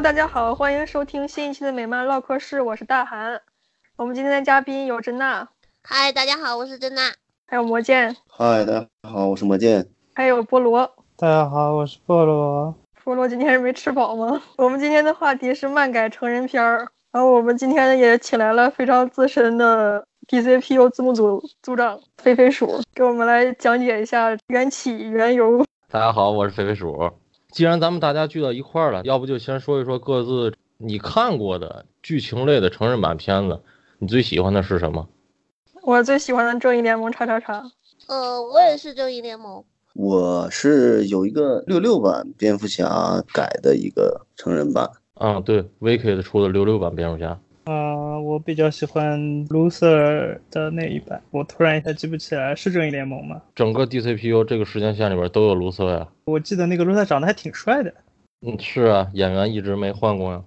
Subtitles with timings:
[0.00, 3.38] Hello，大家好，欢迎收听新一期的美漫唠嗑室，我是大韩。
[3.96, 5.46] 我们今天的嘉宾有珍娜，
[5.82, 7.02] 嗨，大家好，我是珍娜。
[7.46, 9.86] 还有魔剑，嗨，大家好，我是魔剑。
[10.14, 12.74] 还有菠萝，大家好，我是菠萝。
[13.04, 14.40] 菠萝今天是没吃饱吗？
[14.56, 16.78] 我们今天的话题是漫改成人片儿，
[17.12, 25.62] 然后我们今天也请来了非常资深的 DCPU 字幕组组长飞飞鼠，给我们来讲解一下缘起缘由。
[25.90, 27.12] 大家好，我是飞飞鼠。
[27.52, 33.60] 既然咱们大家聚到一块儿了，要不就先说一说各自你看过的剧情类的成人版片子，
[33.98, 35.08] 你最喜欢的是什么？
[35.82, 37.70] 我最喜欢的《正义联盟》叉叉叉。
[38.06, 39.64] 呃，我也是正义联盟。
[39.94, 44.88] 我是有一个六六版蝙蝠侠改的一个成人版。
[45.14, 47.40] 啊，对，Wicked 出的六六版蝙蝠侠。
[47.70, 51.22] 啊，我比较喜欢 Loser 的那一版。
[51.30, 53.40] 我突然一下记不起来，是正义联盟吗？
[53.54, 56.08] 整个 DCPU 这个时间线里边都有卢瑟呀。
[56.24, 57.94] 我记得那个卢瑟长得还挺帅的。
[58.44, 60.42] 嗯，是啊，演员一直没换过呀。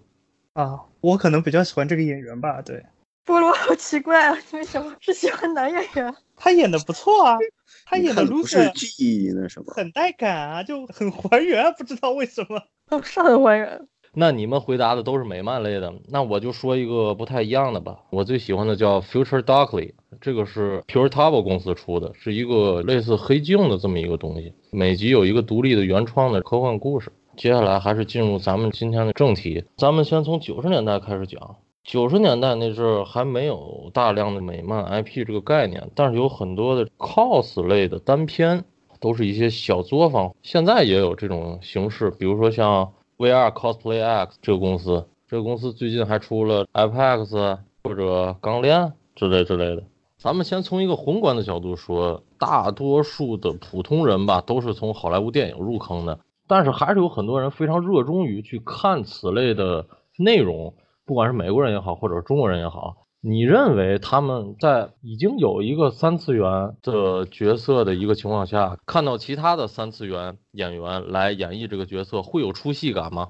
[0.53, 2.61] 啊，我可能比较喜欢这个演员吧。
[2.61, 2.83] 对，
[3.25, 6.13] 菠萝好奇怪啊，为什么是喜欢男演员？
[6.35, 7.37] 他演的不错啊，
[7.85, 12.61] 他演的 Loser 不是剧那什么，很带感啊，就很还原，不知道为什么。
[12.89, 13.87] 哦，是很还原。
[14.15, 17.97] 那你们回答的都是美漫类的，那我就说一个不太一样的吧。
[18.11, 24.53] 我最喜欢的叫 Future Darkly，这个是 Puretable 公司出的，是一个类似黑镜的这么一个东西。
[24.69, 27.11] 每集有一个独立的原创的科幻故事。
[27.35, 31.55] 接下来还是进入咱们今天的正题，咱们先从九十年代开始讲。
[31.83, 38.63] 九十年代那阵儿还没有大量的美漫 IP 这个概念，但是有很多的 cos 类的单片，
[38.99, 40.31] 都是一些小作坊。
[40.43, 42.93] 现在也有这种形式，比如说像。
[43.17, 49.83] VR Cosplay X 这个公司，这个公司最近还出了 IPX 或者钢链之类之类的。
[50.17, 59.85] 咱们先从一个宏观的角度说，大多数的普通人吧，都是从好莱坞电影入坑的，但是还是有很多人非常热衷于去看此类的
[60.17, 60.73] 内容，
[61.05, 63.05] 不管是美国人也好，或者中国人也好。
[63.25, 73.29] 你认为他们在已经有一个三次元的角色的一个情况下，看到其他的三次元演员来演绎这个角色，会有出戏感吗？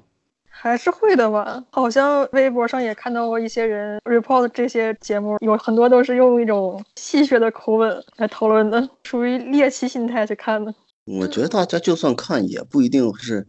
[0.49, 1.63] 还是会的吧。
[1.69, 10.73] 好像微博上也看到过一些人 report 这些节目，有很多都是用一种戏谑的口吻来讨论的，属于猎奇心态去看的。
[11.05, 13.47] 我觉得大家就算看，也不一定是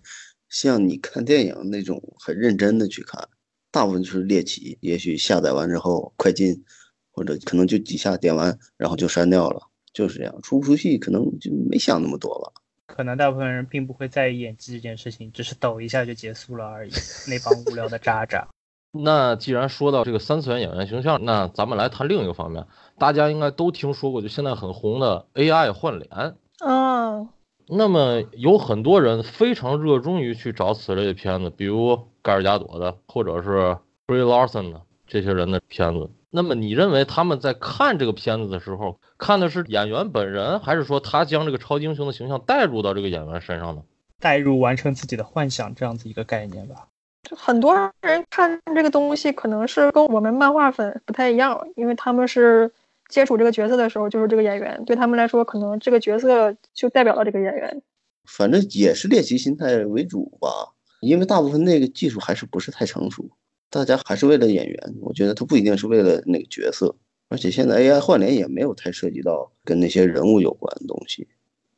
[0.50, 3.28] 像你看电影那种很认真的去看。
[3.74, 6.64] 大部分就是猎奇，也许下载完之后快进，
[7.10, 9.60] 或者可能就几下点完，然后就删掉了，
[9.92, 10.32] 就是这样。
[10.42, 12.52] 出不出戏可能就没想那么多吧。
[12.86, 16.92] 可能大部分人并不会在意演技这件事情，只是抖一下就结束了而已。
[17.28, 18.46] 那帮无聊的渣渣。
[18.96, 22.64] 那既然说到这个三次元演员形象，那咱们来谈另一个方面。
[22.96, 26.36] 大家应该都听说过，就现在很红的 AI 换脸。
[26.64, 27.28] 嗯。
[27.66, 33.76] 那么有很多人非常热衷于去找此类的片子，比如盖尔加朵的，或者是
[34.08, 36.10] Brie Larson 的这些人的片子。
[36.30, 43.82] 那么你认为他们在看这个片子的时候，看的是演员本人，还是说他将这个超级英雄的形象带入到这个演员身上呢？
[44.18, 46.88] 带入完成自己的幻想，这样子一个概念吧。
[47.22, 52.72] 就很多人看这个东西，可能是跟我们漫画粉不太一样，因为他们是。
[53.10, 57.82] 接触这个角色的时候，就是这个演员，对他们来说，可能这个角色就代表了这个演员。
[58.24, 60.72] 反正也是猎奇心态为主吧，
[61.04, 63.28] 因为大部分那个技术还是不是太成熟，
[63.70, 64.94] 大家还是为了演员。
[65.00, 66.94] 我觉得他不一定是为了那个角色，
[67.28, 71.28] 而且现在 AI 换脸也没有太涉及到跟那些人物有关的东西，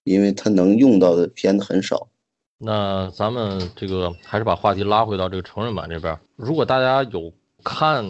[0.05, 2.09] 因为他能用到的片子很少。
[2.59, 7.33] 那咱们这个还是把话题拉回到这个成人版这边，如果大家有
[7.63, 8.05] 看。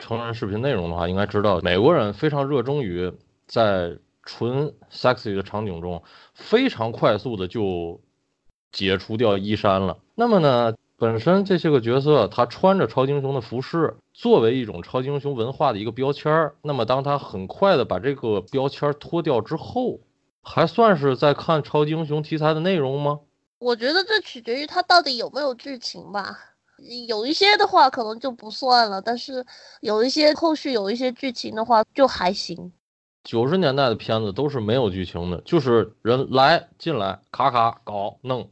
[0.00, 3.12] 成人视频内容的话，应该知道美国人非常热衷于
[3.48, 6.00] 在纯 sexy 的场景中，
[6.34, 8.00] 非常快速的就
[8.72, 9.98] 解除掉衣衫了。
[10.14, 16.54] 那么呢，本身这些个角色他穿着超级英雄的服饰，作为一种超级英雄文化的一个标签儿。
[16.62, 20.00] 那么当他很快的把这个标签脱掉之后，
[20.42, 23.20] 还算是在看超级英雄题材的内容吗？
[23.58, 26.38] 我觉得这取决于他到底有没有剧情吧。
[27.08, 29.44] 有一些的话可能就不算了，但是
[29.80, 32.72] 有一些后续有一些剧情的话就还行。
[33.24, 38.48] 九十年代的片子都是没有剧情的，就是人来进来咔咔搞弄。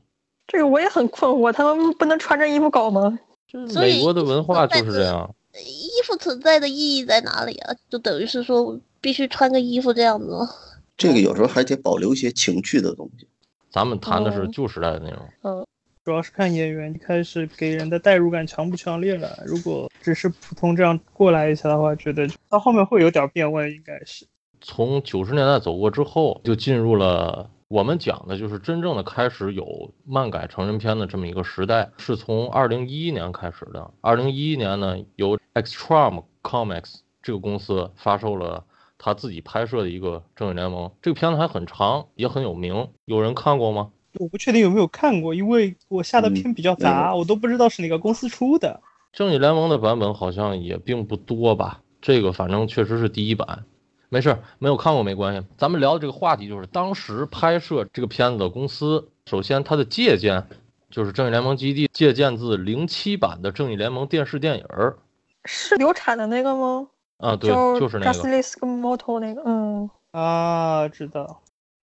[0.46, 3.18] 这个我也很困惑，他们不能穿着衣服搞吗？
[3.46, 5.34] 就是美国的文化就是这样。
[5.54, 7.74] 衣服存在的意义在哪里啊？
[7.88, 10.48] 就等于是说必须穿个衣服这样子吗？
[10.96, 13.26] 这个有时候还得保留一些情趣的东西。
[13.70, 15.20] 咱们谈的是旧时代的内容。
[15.42, 15.66] 嗯。
[16.04, 19.42] 主要是看演员，一开始给人的代入感强不强烈了。
[19.44, 23.72] 如果只是普通这样过来一下的话，觉得到后面会有点变味。
[23.72, 24.24] 应该是
[24.60, 33.90] 从九十年代走过之后，就进入了我们讲的就是真正的开始有漫改成人片的这么一个时代，是从二零一一年开始的。
[34.00, 38.64] 二零一一年呢，由 Extreme Comics 这个公司发售了
[38.98, 42.88] 他自己拍摄的一个《正义联盟》，这个片子还很长，也很有名。
[43.04, 43.90] 有人看过吗？
[44.20, 48.80] 我不确定有没有看过，因为我下的片比较杂，我都不知道是哪个公司出的。
[49.12, 51.82] 正义联盟的版本好像也并不多吧？
[52.00, 53.64] 这个反正确实是第一版。
[54.08, 55.44] 没事，没有看过没关系。
[55.58, 59.08] 咱们聊的这个话题就是当时拍摄这个片子的公司。
[59.26, 60.46] 首先，它的借鉴
[60.90, 64.96] 就是《正义联盟基地》借鉴自零七版的《正义联盟》电视电影儿，
[65.44, 66.86] 是流产的那个吗？
[67.18, 68.12] 啊，对，就是那个。
[68.12, 71.42] Justice Moto 那个，嗯啊，知道。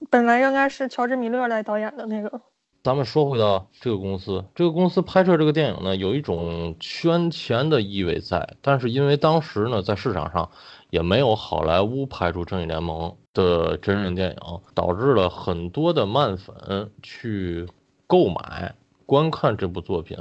[0.10, 2.40] 本来应该是乔治米勒来导演的那个。
[2.84, 10.50] 咱们说回到这个公司，这个公司拍摄这个电影呢，有一种圈钱的意味在，但是因为当时呢，在市场上。
[10.94, 17.68] 也没有好莱坞拍出《正义联盟》的真人电影，导致了很多的漫粉去
[18.06, 18.76] 购买
[19.08, 20.16] 观看这部作品。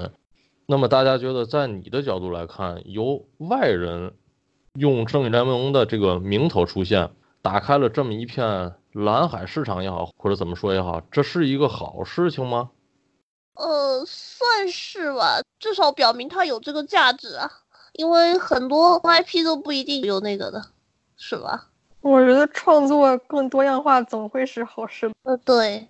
[0.65, 4.15] 那么大家觉得，在你的角度来看，由外人
[4.73, 7.11] 用《正义联盟》的这个名头出现，
[7.43, 12.71] 打开了这么一片蓝海市场也好，或者怎么说也好，这是一个好事情吗？
[13.57, 17.51] 呃，算是吧，至少表明它有这个价值啊。
[17.95, 20.63] 因为很多 IP 都不一定有那个的，
[21.17, 21.69] 是吧？
[22.01, 25.11] 我觉得创作更多样化总会是好事。
[25.23, 25.87] 呃，对，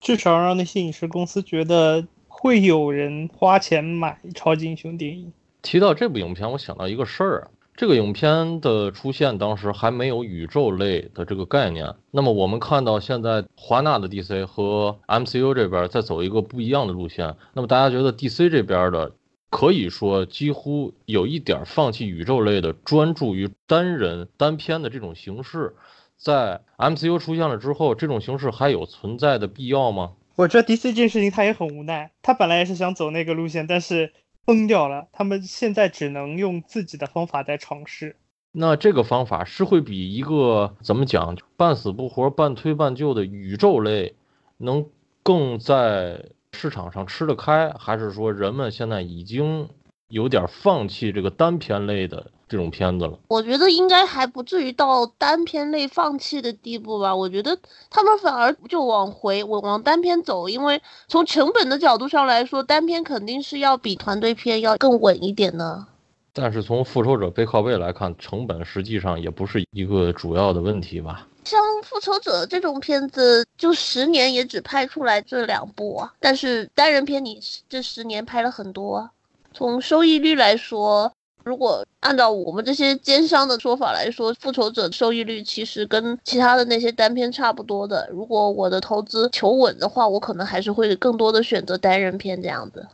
[0.00, 5.32] 至少让那些影视公司觉得会有人花钱买超级英雄电影。
[5.60, 11.94] 提到这部影片，我想到一个事儿啊，这个影片的出现当时还没有宇宙类的这个概念。
[12.10, 17.36] 那么我们看到现在华纳的 DC 和 MCU 这边在走一个不一样的路线。
[17.52, 19.12] 那么大家觉得 DC 这边的？
[19.50, 25.74] 可以说，几乎有一点放弃宇宙类的，专注于单人单篇的这种形式，
[26.16, 30.12] 在 MCU 出现了之后，这种形式还有存在的必要吗？
[30.36, 34.12] 我觉得 DC 这件事情他也很无奈，他本来也是想走那个路线，但是
[34.44, 38.16] 崩掉了，他们现在只能用自己的方法在尝试。
[38.52, 44.14] 那这个方法是会比一个怎么讲，半死不活、半推半就的宇宙类，
[44.58, 44.86] 能
[45.24, 46.26] 更在。
[46.52, 49.68] 市场上吃得开，还是说人们现在已经
[50.08, 53.18] 有点放弃这个单片类的这种片子了？
[53.28, 57.14] 我觉得应该还不至于到单片类放弃的地步吧。
[57.14, 57.56] 我觉得
[57.88, 65.86] 他们反而就往回往往单片走，因为从成本的角度上来说，单片肯定是要比团队片要更稳一点的。
[66.32, 71.26] 但是从复仇者背靠背来看，成本实际上也不是一个主要的问题吧。
[71.44, 76.12] 像复仇者这种片子，就十年也只拍出来这两部啊。
[76.20, 79.10] 但是单人片你这十年拍了很多，
[79.52, 88.08] 从收益率来说，如果按照我们这些奸商的说法来说，复仇者收益率其实跟其他的那些单片差不多的。
[88.12, 92.86] 如果我的投资求稳的话，我可能还是会更多的选择单人片这样子。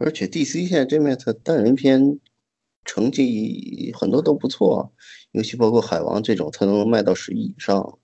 [0.00, 2.18] 而且 DC 现在这面的单人片
[2.84, 4.92] 成绩很多都不错。
[5.32, 7.98] 尤其包括海王这种，它能卖到十亿以上。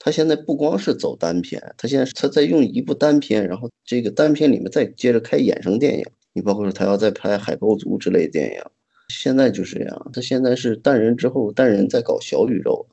[0.00, 6.06] 它现在不光是走单片，它现在它在用一部单片，然后这个单片里面再接着开衍生电影。
[6.32, 8.62] 你包括说它要再拍海豹族之类的电影，
[9.08, 10.10] 现在就是这样。
[10.12, 12.86] 它现在是单人之后，单人在搞小宇宙。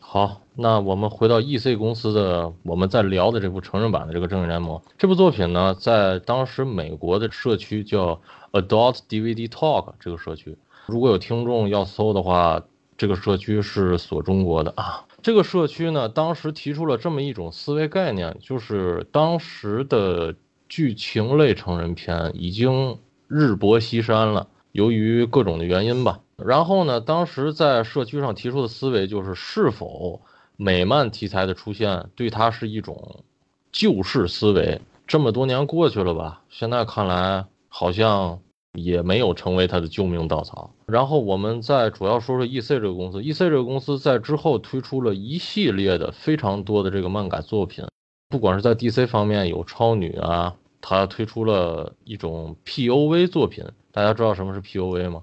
[0.00, 8.22] 好，那我们回到 E.C 公司的，我们在聊的这部成人版的这个《正义联盟》这部作品呢，在当时美国的社区叫
[8.52, 10.56] Adult DVD Talk 这个社区，
[10.86, 12.64] 如果有听众要搜的话。
[12.98, 15.06] 这个社区是锁中国的啊。
[15.22, 20.34] 这个社区呢，当时提出了这么一种思维概念，就是当时的
[20.68, 26.20] 剧情类成人片已经日薄西山了，由于各种的原因吧。
[26.36, 30.20] 然后呢，当时在社区上提出的思维就是，是否
[30.56, 33.24] 美漫题材的出现对它是一种
[33.72, 34.80] 救世思维？
[35.06, 38.40] 这么多年过去了吧，现在看来好像。
[38.74, 40.70] 也没有成为他的救命稻草。
[40.86, 43.22] 然后我们再主要说说 E.C 这个公司。
[43.22, 47.86] E.C 这个公司在之后推出了一系列的非常多的这个漫改作品，
[48.28, 53.64] 不管是在 D.C 方面有超女啊，他推出了一种 P.O.V 作品。
[53.90, 55.22] 大家知道什么是 P.O.V 吗？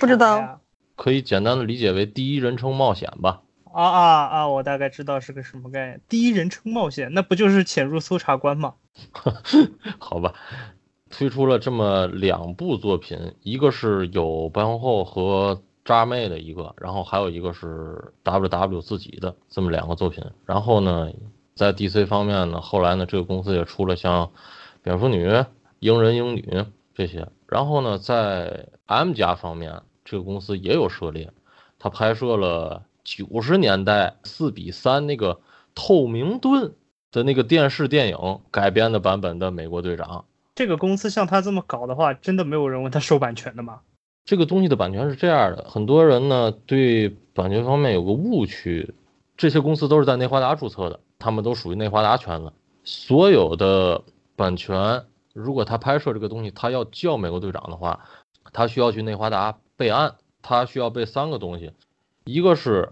[0.00, 0.60] 不知道。
[0.94, 3.42] 可以简单的理解为第一人称冒险吧。
[3.72, 4.48] 啊啊啊！
[4.48, 6.00] 我大概知道是个什么概念。
[6.08, 8.72] 第一人称冒险，那不就是潜入搜查官吗？
[10.00, 10.32] 好吧。
[11.10, 20.24] 推出了这么两部作品，一个是有白皇后和渣妹的一个，然后还有一个是 W W 自己的这么两个作品。
[20.44, 21.12] 然后呢，
[21.54, 24.30] 在 D C 方面呢，后来呢，这个公司也出了像
[24.82, 25.30] 蝙蝠女、
[25.78, 27.28] 鹰人、鹰女这些。
[27.46, 31.32] 然后呢，在 M 家方面，这个公司也有涉猎，
[31.78, 35.38] 他拍摄了九十年代四比三那个
[35.76, 36.74] 透明盾
[37.12, 40.24] 的那个电视电影改编的版本的美国队长。
[40.56, 43.80] 这个公司像他这么搞的话，真的没有人问他收版权的吗？
[44.24, 48.94] 这个东西的版权是这样的，很多人呢对版权方面有个误区，
[49.36, 52.50] 这些公司都是在内华达注册的，他们都属于内华达圈子。
[52.84, 54.02] 所有的
[54.34, 58.00] 版权，如果他拍摄这个东西，他要叫美国队长的话，
[58.50, 61.70] 他需要去内华达备案，他需要备三个东西，
[62.24, 62.88] 一个是。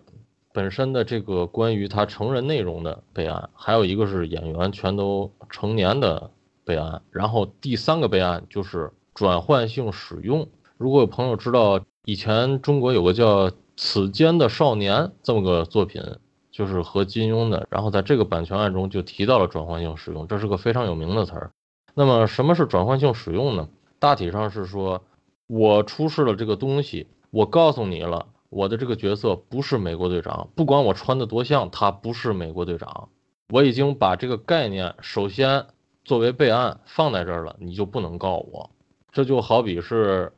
[0.52, 6.30] 本身的这个关于他成人内容的备案，还有一个是演员全都成年的
[6.64, 10.48] 备案，然后第三个备案就是转换性使用。
[10.76, 16.02] 如果有朋友知道，以前中国有个叫《此间的少年》这么个作品，
[16.50, 21.50] 就是和金庸的，然后在这个版权案中就提到了转换性使用，这是个非常有名的词儿。
[21.94, 23.68] 那么什么是转换性使用呢？
[23.98, 25.02] 大体上是说，
[25.46, 28.26] 我出示了这个东西，我告诉你了。
[28.50, 33.08] 我的这个角色不是美国队长，不管我穿的多像，他不是美国队长。
[33.48, 35.66] 我已经把这个概念首先
[36.04, 38.70] 作为备案放在这儿了，你就不能告我。
[39.10, 40.32] 这就好比是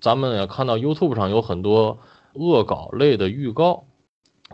[0.00, 1.98] 咱们也看到 YouTube 上有很多
[2.34, 3.84] 恶搞类的预告，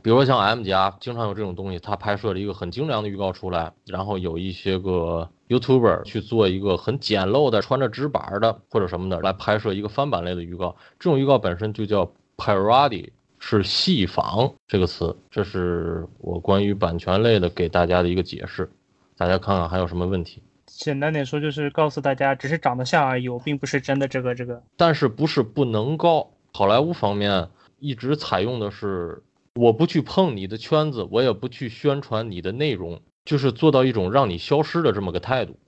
[0.02, 12.10] 比如说像 M 家经常有这种东西，他拍摄了一个很精良的预告出来，然后有一些个 YouTuber 去做一个很简陋的穿着纸板的或者什么的来拍摄一个翻版类的预告，这种预告本身就叫。
[12.40, 13.10] Parody
[13.40, 18.70] 是戏仿这个词，这是我关于版权类的给大家的一个解释，
[19.16, 20.40] 大家看看还有什么问题？
[20.78, 24.62] 简单点说，就是告诉大家，只是长得像而已，我并不是真的这个这个。
[24.76, 26.30] 但是不是不能告？
[26.52, 27.48] 好莱坞方面
[27.80, 29.20] 一直采用的是，
[29.56, 35.58] 我不去碰你的圈子，我也不去宣传你的内容，就是做到一种让你消失的这么个态度。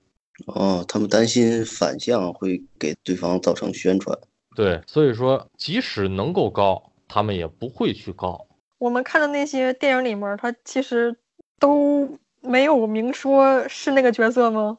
[0.47, 4.17] 哦，他们担心反向会给对方造成宣传。
[4.55, 8.47] 对，所以说即使能够告，他们也不会去告。
[8.77, 11.13] 我们看的那些电影里面，他其实
[11.59, 14.77] 都没有明说是那个角色吗？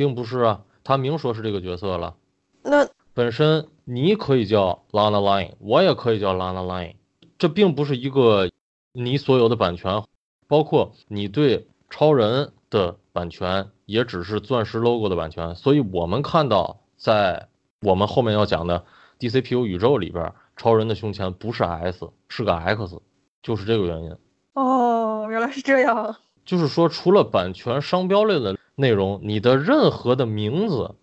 [0.00, 2.14] 并不是啊，他明说是这个角色了。
[2.62, 6.94] 那本身你可以叫 Lana Line，我也可以叫 Lana Line，
[7.36, 8.50] 这并不是一个
[8.92, 10.02] 你所有的版权，
[10.48, 15.54] 包括你对超人的版权，也只是钻石 logo 的版权。
[15.54, 17.48] 所以我们看到在
[17.82, 18.82] 我们后面要讲的。
[19.18, 23.02] DCPU 宇宙里边，超人的胸前不是 S，是个 X，
[23.42, 24.16] 就是这个原因。
[24.54, 26.16] 哦，原来是这样。
[26.46, 30.96] 就是说，除了版权商标类的内容，你的任何的名字，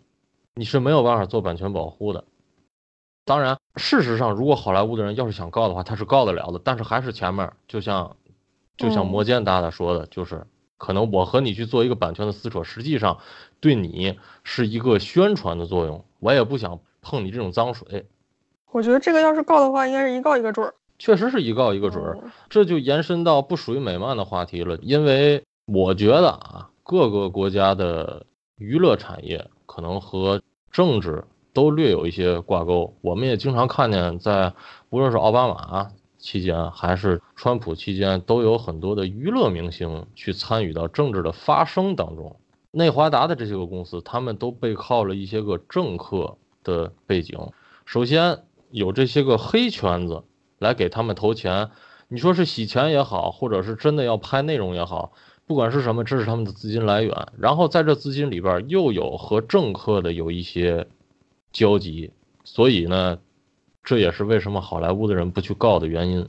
[0.56, 2.26] 你是没有办法做版权保护的。
[3.24, 6.60] 当然，事实上，如果好莱坞的人要是想告的话，他是告得了的。
[6.64, 8.18] 但是还是前面，就像，
[8.76, 10.46] 就像魔剑大大说的，就是
[10.78, 13.20] 可能我和你去做一个版权的撕扯，实际上
[13.60, 16.04] 对你是一个宣传的作用。
[16.20, 16.80] 我也不想。
[17.00, 18.06] 碰你这种脏水，
[18.70, 20.74] 我觉得这个要是告的话，应该是一告一个准儿。
[21.00, 22.20] 确实是一告一个准儿，
[22.50, 24.78] 这就延伸到不属于美漫的话题了。
[24.82, 28.26] 因为我觉得啊，各个国家的
[28.58, 30.42] 娱乐产业可能和
[30.72, 32.96] 政治都略有一些挂钩。
[33.02, 34.54] 我们也经常看见，在
[34.90, 42.38] 无论是奥巴马期间还是川普期间，都有很多的娱乐明星去参与到政治的发生当中。
[42.72, 46.38] 内华达的这些个公司，他们都背靠了一些个政客。
[46.64, 47.40] 的背景，
[47.86, 50.26] 首先有这些个黑圈子
[50.60, 51.70] 来给他们投钱，
[52.10, 55.14] 你说是洗钱也好，或者是真的要拍内容也好，
[55.48, 57.28] 不管是什么，这是他们的资金来源。
[57.40, 60.86] 然后在这资金里边又有和政客的有一些
[61.54, 62.12] 交集，
[62.44, 63.18] 所以呢，
[63.82, 66.28] 这也是为什么好莱坞的人不去告的原因，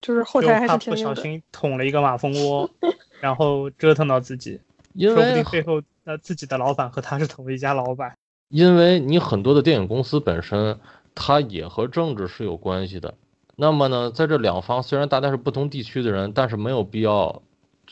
[0.00, 2.68] 就是后台还是不小心捅了一个马蜂窝，
[3.22, 4.60] 然后折腾到自己，
[4.94, 8.12] 因为说不定背后呃自己的老板和他是同一家老板。
[8.48, 10.78] 因为你很多的电影公司本身，
[11.14, 13.14] 它也和政治是有关系的。
[13.54, 17.42] 那么呢，在这两方虽然大家是不同地区的人，但是没有必要，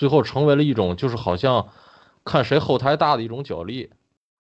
[0.00, 1.69] 最后成为了一种就是好像
[2.25, 3.90] 看谁后台大的一种角力。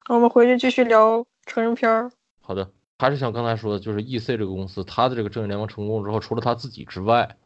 [0.08, 2.10] 我们回去继续聊成人片儿。
[2.40, 7.36] 好的，还是像刚才说的，就是 E.C 这个公司，它的这个正义联盟成功之后，除了他自己之外，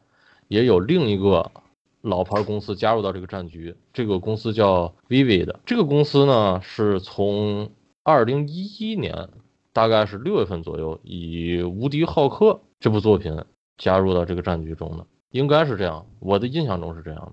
[0.47, 1.51] 也有另一个
[1.99, 3.75] 老牌公司加入到这个战局。
[3.91, 7.69] 这个公司叫 Vivid，这个公司呢是从。
[8.07, 9.29] 二零一一年，
[9.73, 12.45] 大概是六月份左右，以《无敌浩克》
[12.79, 13.43] 这部作品
[13.79, 16.05] 加入到这个战局中的，应该是这样。
[16.19, 17.31] 我的印象中是这样的。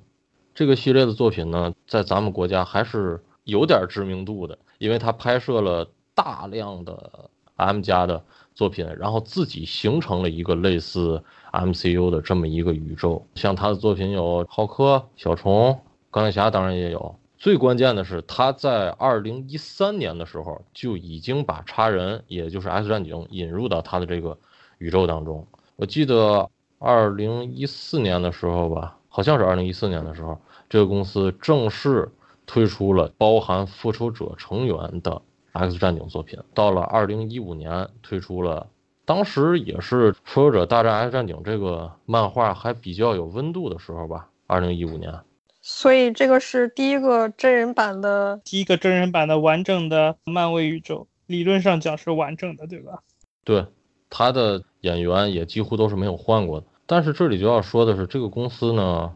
[0.55, 8.23] 这个系列的作品呢，在咱们国家还是有点知名度的，因为他拍摄了大量的 M 家的
[8.55, 13.25] 作品，然后自己形成了一个类似 MCU 的这么一个宇宙。
[13.35, 15.81] 像他的作品有浩克、小虫、
[16.11, 17.15] 钢铁侠，当然也有。
[17.39, 24.39] 最关键的是，他在二零一三年的时候就已经把叉人，也就是 X 战警引入到他的这个
[24.79, 25.45] 宇宙当中。
[25.75, 30.41] 我记得二零一四年的时候吧，好像是二零一四年的时候，
[30.71, 32.11] 这个公司正式
[32.47, 35.21] 推出了包含复仇者成员的
[35.53, 36.39] X 战警作品。
[36.55, 38.67] 到了二零一五年，推出了，
[39.05, 44.31] 当时也是复仇者大战 X 战警这个漫画还比较有温度的时候吧。
[44.47, 45.13] 二零一五年，
[45.61, 53.03] 所以这个是第一个真人版的，第一个真人版的完整的漫威宇宙，理论上讲是完整的，对吧？
[53.45, 53.67] 对，
[54.09, 56.67] 他的演员也几乎都是没有换过的。
[56.87, 59.13] 但是这里就要说的是，这个公司呢，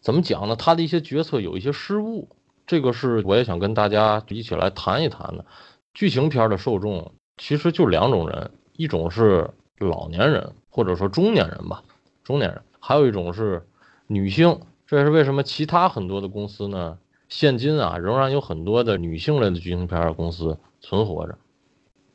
[0.00, 0.56] 怎么讲呢？
[0.56, 2.28] 他的一些决策有一些失误，
[2.66, 5.44] 这个是我也想跟大家一起来谈一谈的。
[5.94, 11.82] 剧情片的受众其实就两种人，一种是老年人或者说中年人吧，
[12.22, 13.66] 中年人，还有一种是。
[14.12, 16.98] 女性，这也是为什么其他很多的公司呢？
[17.28, 21.38] 现今啊，仍然有很多的女性类的剧情片公司存活着。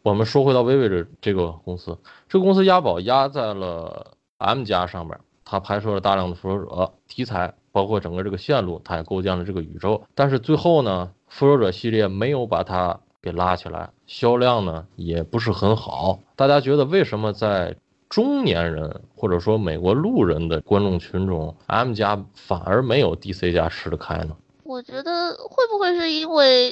[0.03, 1.97] 我们说回到微微这这个公司，
[2.27, 10.03] 这个公司押宝押在了 M 加上面，它拍摄了大量的复仇者题材，包括整个这个线路，它也构建了这个宇宙。
[10.13, 16.19] 但是最后呢，复仇者系列没有把它给拉起来，销量呢也不是很好。
[16.35, 17.75] 大家觉得为什么在？
[18.07, 24.37] 中年人或者说美国路人的观众群中，M 加反而没有 DC 加吃得开呢？
[24.63, 26.71] 我觉得会不会是因为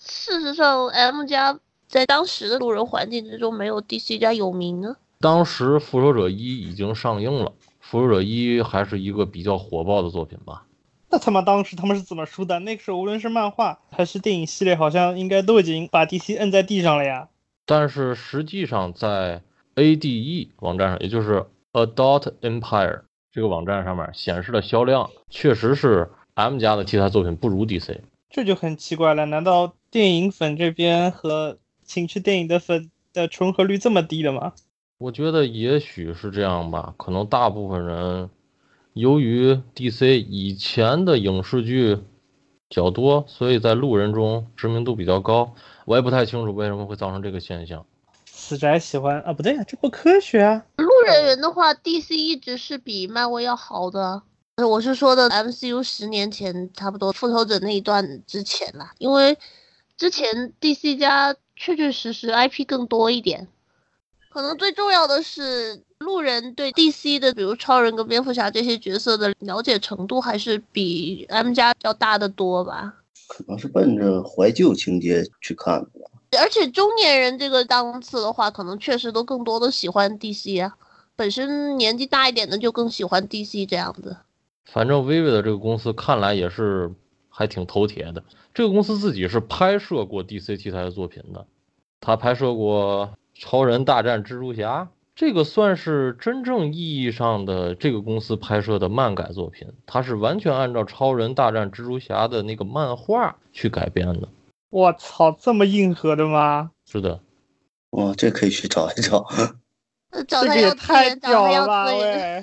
[0.00, 1.56] 事实上 M 加
[1.86, 4.96] 在当时的路人环境之中没有 DC 加有名呢？
[5.22, 10.66] 当时复仇者一已经上映了，复仇者一还是一个比较火爆的作品吧？
[11.08, 12.58] 那他妈当时他们是怎么输的？
[12.58, 17.28] 那个时候无论是漫画还是电影系列，好像应该都已经把 DC 摁在地上了呀。
[17.64, 19.42] 但是实际上在
[19.76, 27.96] ADE 网站上，也就是 Adult Empire 这个网站上面显示的销量，确实是 M 家的题材作品不如 DC，
[28.28, 29.24] 这就很奇怪了。
[29.26, 34.54] 难道电影粉这边和情趣电影的粉的重合率这么低的吗？
[35.02, 36.94] 我觉得也许是这样吧。
[36.96, 38.30] 可能大部分人
[38.92, 41.98] 由于 DC 以前的影视剧
[42.70, 45.54] 较多，所以在路人中知名度比较高。
[45.86, 47.84] 我也不太清楚为什么会造成这个现象。
[48.26, 49.32] 死宅喜欢啊？
[49.32, 50.64] 不对啊，这不科学啊！
[50.76, 54.22] 路人缘的话，DC 一直是比漫威要好的。
[54.56, 59.36] 我是说的 MCU 十年前差不多复仇者那一段之前啦，因为
[59.96, 63.48] 之前 DC 家确确实实 IP 更多一点。
[64.32, 72.94] 可能最重要的是，路人对 DC 的，比如超人跟蝙蝠侠这些角色的了解程度，还是比 M 家要大得多吧？
[73.28, 76.38] 可能是奔着怀旧情节去看的。
[76.40, 80.74] 而且中年人这个档次的话，可能确实都更多的喜欢 DC 啊。
[81.14, 84.16] 本身年纪大一点的就更喜欢 DC 这样子。
[84.64, 86.90] 反正 Vivi 的这个公司看来也是
[87.28, 88.24] 还挺头铁的。
[88.54, 91.46] 这个公司自己是拍摄过 DC 题材的作品的，
[92.00, 99.68] 他拍摄过《超人大战蜘蛛侠》，这个算是真正意义上的这个公司拍摄的漫改作品。
[99.86, 104.28] 它是完全按照《超人大战蜘蛛侠》的那个漫画去改编的。
[104.70, 106.70] 我操，这么硬核的吗？
[106.86, 107.20] 是的，
[107.90, 109.26] 哇，这可以去找一找。
[110.26, 111.86] 这个也太屌了吧！
[111.86, 112.42] 喂，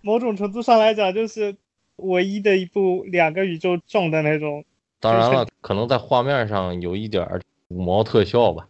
[0.00, 1.56] 某种程度上来讲，就是
[1.96, 4.64] 唯一的一部两个宇宙撞的那种。
[5.00, 8.68] 当然了，可能在画面上有一点五毛特效吧。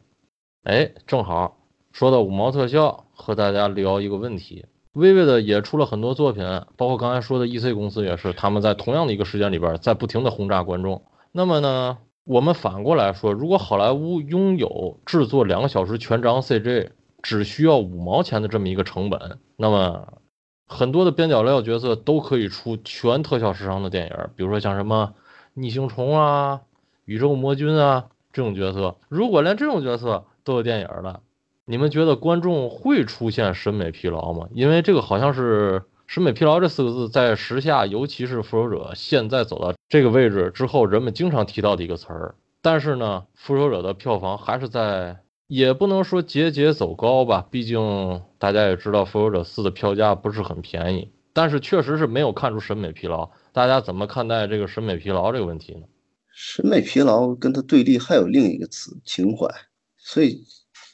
[0.68, 1.57] 哎，正好
[1.92, 4.66] 说到五毛特效，和大家聊一个问题。
[4.92, 6.44] 微微的也出了很多作品，
[6.76, 11.02] 包括刚才说的 E C 公司也是，他们在同样的一个时间里边，在不停的轰炸观众。
[11.33, 11.96] 那么呢？
[12.24, 16.90] 我们反过来说，如果好莱坞拥有制作两个小时全张 CG
[17.22, 20.18] 只需要五毛钱的这么一个成本，那么
[20.66, 25.14] 很多的边角料角色都可以出全特效时长的电影，比如说像什么
[25.54, 26.61] 逆行虫啊、
[27.07, 28.96] 宇宙魔君啊这种角色。
[29.09, 31.21] 如果连这种角色都有电影了，
[31.65, 34.49] 你们觉得观众会出现审美疲劳吗？
[34.53, 35.85] 因为这个好像是。
[36.11, 42.35] 审美疲劳这四个字在时下，尤其是复仇者现在走到这个位置之后，人们经常提到的一个词儿。
[42.63, 47.47] 但是呢，复仇者的票房还是在，也不能说节节走高吧。
[47.51, 51.13] 毕竟大家也知道，复仇者四的票价不是很便宜。
[51.35, 53.29] 但是确实是没有看出审美疲劳。
[53.53, 55.83] 大家怎么看待这个审美疲劳这个问题呢？
[56.33, 59.47] 审美疲劳跟它对立还有另一个词——情怀。
[60.11, 60.42] 所以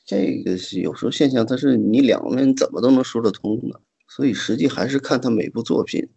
[0.05, 3.81] 这个是有时候现象，它是你两面怎么都能说得通的。
[4.09, 6.09] 所以实际还是看他每部作品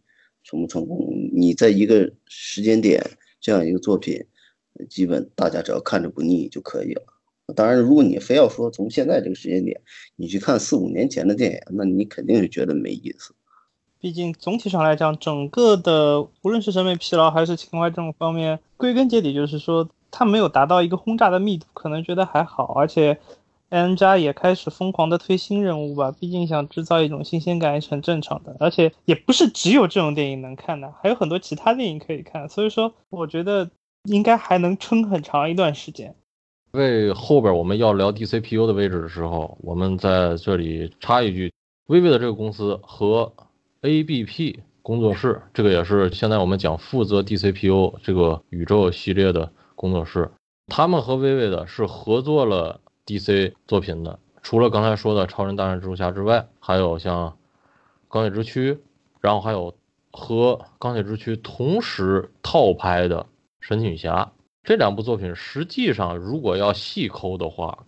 [0.43, 1.07] 成不成功。
[1.31, 2.99] 你在一个时间点
[3.39, 4.25] 这样一个作品，
[4.89, 7.03] 基本大家只要看着不腻就可以了。
[7.55, 9.79] 当然，如果你非要说从现在这个时间点
[10.15, 13.35] 你去看四五年前的电影，那你肯定是觉得没意思。
[13.99, 23.19] 毕竟总体上来讲，整个的无论是审美疲劳还是情怀这种方面，归根结底就是说它没有达到一个轰炸的密度，可能觉得还好，而且。
[23.69, 28.55] ，N 加也开始疯狂的推新人物吧，毕竟想制造一种新鲜感也是很正常的。
[28.61, 32.47] 而且也不是只有这种电影能看的，还有很多其他电影可以看。
[32.47, 33.69] 所以说，我觉得
[34.03, 36.15] 应该还能撑很长一段时间。
[36.71, 41.51] 为后边我们要聊 DCPU 的位置的时候，我们在这里插一句，
[41.87, 43.33] 微微的这个公司和
[43.81, 50.31] ABP 工作室，这个也是现在我们讲负责 DCPU 这个宇宙系列的工作室，
[50.65, 57.37] 他们和微微的是合作了 DC 作品的，除了刚才说的超人大战蜘蛛侠之外，还有像
[58.09, 58.79] 钢铁之躯，
[59.21, 59.75] 然后还有
[60.11, 63.27] 和钢铁之躯同时套拍的
[63.61, 64.31] 神奇女侠。
[64.63, 67.85] 这两部作品实际上，如果要细抠的话，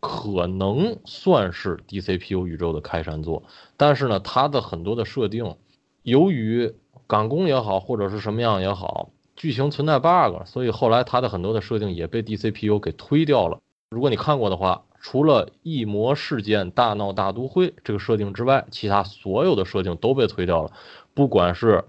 [0.00, 3.44] 可能算是 DCPU 宇宙的开山作。
[3.76, 5.56] 但是呢，它的很多的设定，
[6.02, 6.74] 由于
[7.06, 13.58] 赶工也好，或者是什么样也好，剧情存在 bug，所以后来它的很多的设定也被 DCPU 给推掉了。
[13.88, 20.72] 如果你看过的话，除了异魔事件大闹大都会这个设定之外，其他所有的设定都被推掉了。
[21.14, 21.84] 不管是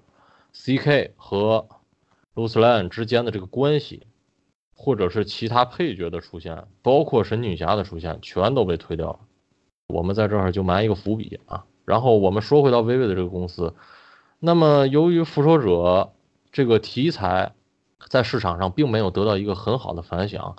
[0.53, 1.67] CK 和
[2.35, 4.03] l u c i a n 之间的这个关系。
[4.81, 9.19] 或者是其他配角的出现，包括神女侠的出现，全都被推掉了。
[9.89, 11.65] 我们在这儿就埋一个伏笔啊。
[11.83, 13.75] 然后我们说回到微微的这个公司，
[14.39, 16.13] 那么由于复仇者
[16.51, 17.53] 这个题材
[18.09, 20.55] 在市场上并没有得到一个很好的反响，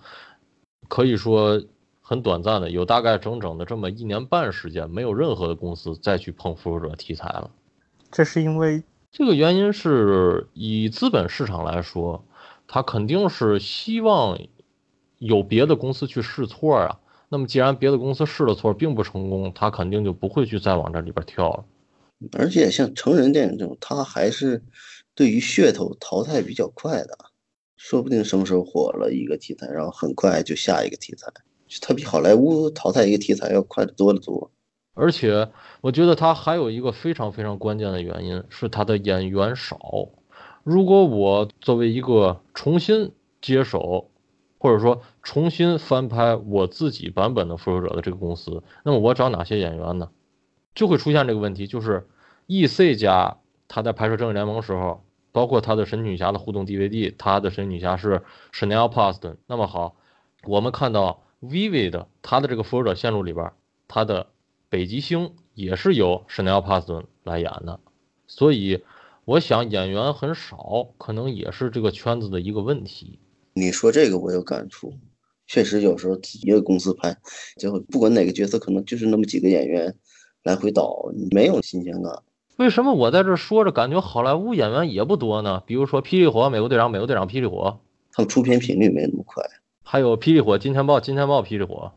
[0.88, 1.62] 可以说
[2.00, 7.50] 很短暂的，有大概整整的这么一年半时间，没有任何的公司再去碰复仇者题材了。
[8.11, 12.24] 这是因为这个原因是以资本市场来说。
[12.72, 14.38] 他肯定是希望
[15.18, 17.00] 有别的公司去试错啊。
[17.29, 21.64] 那么既然别的公司试了错并不成功，他肯定就不会去再往这里边跳了。
[22.38, 24.62] 而且像成人电影这种，他还是
[25.20, 27.14] 对于噱头淘汰比较快的，
[27.76, 31.30] 说不定什么时候火了一个题材，然后很快就下一个题材，
[31.83, 34.50] 它比好莱坞淘汰一个题材要快得多得多。
[34.94, 35.50] 而且
[35.83, 40.09] 我觉得他还有一个非常非常关键的原因是他的演员少。
[40.64, 44.11] 如果我作为一个重新接手，
[44.56, 50.09] 或者说重新翻拍我自己版本的复仇者的这个公司，那么我找哪些演员呢？
[50.74, 52.09] 就会出现这个问题，就是
[52.46, 52.96] E.C.
[52.96, 53.37] 家
[53.68, 59.97] 他在拍摄《正义联盟》时候，包括他的神奇女侠的互动 DVD，他的神奇女侠是 Chanel p a s t o n 那么好，
[60.47, 63.53] 我们看到 Vivid 他的这个复仇者线路里边，
[63.88, 64.27] 他的
[64.69, 67.81] 北极星也是由 Chanel p a s t o n 来演的，
[68.27, 68.83] 所以。
[69.27, 73.21] 我想演员很少，可能也是这个圈子的一个问题。
[73.53, 74.93] 你说这个我有感触，
[75.47, 77.16] 确实有时候一个公司拍，
[77.57, 79.95] 最后不管哪个角色，可能就是那么几个演员
[80.43, 82.12] 来回倒，没有新鲜感。
[82.61, 85.62] 为什么我在这说着感觉好莱坞演员也不多呢？
[85.64, 87.81] 比如说《霹雳火》《美国队长》《美国队长》《霹雳火》，
[88.12, 89.42] 他们出片频率没那么快。
[89.83, 91.90] 还有《霹雳火》《金钱豹》《金钱豹》《霹雳火》。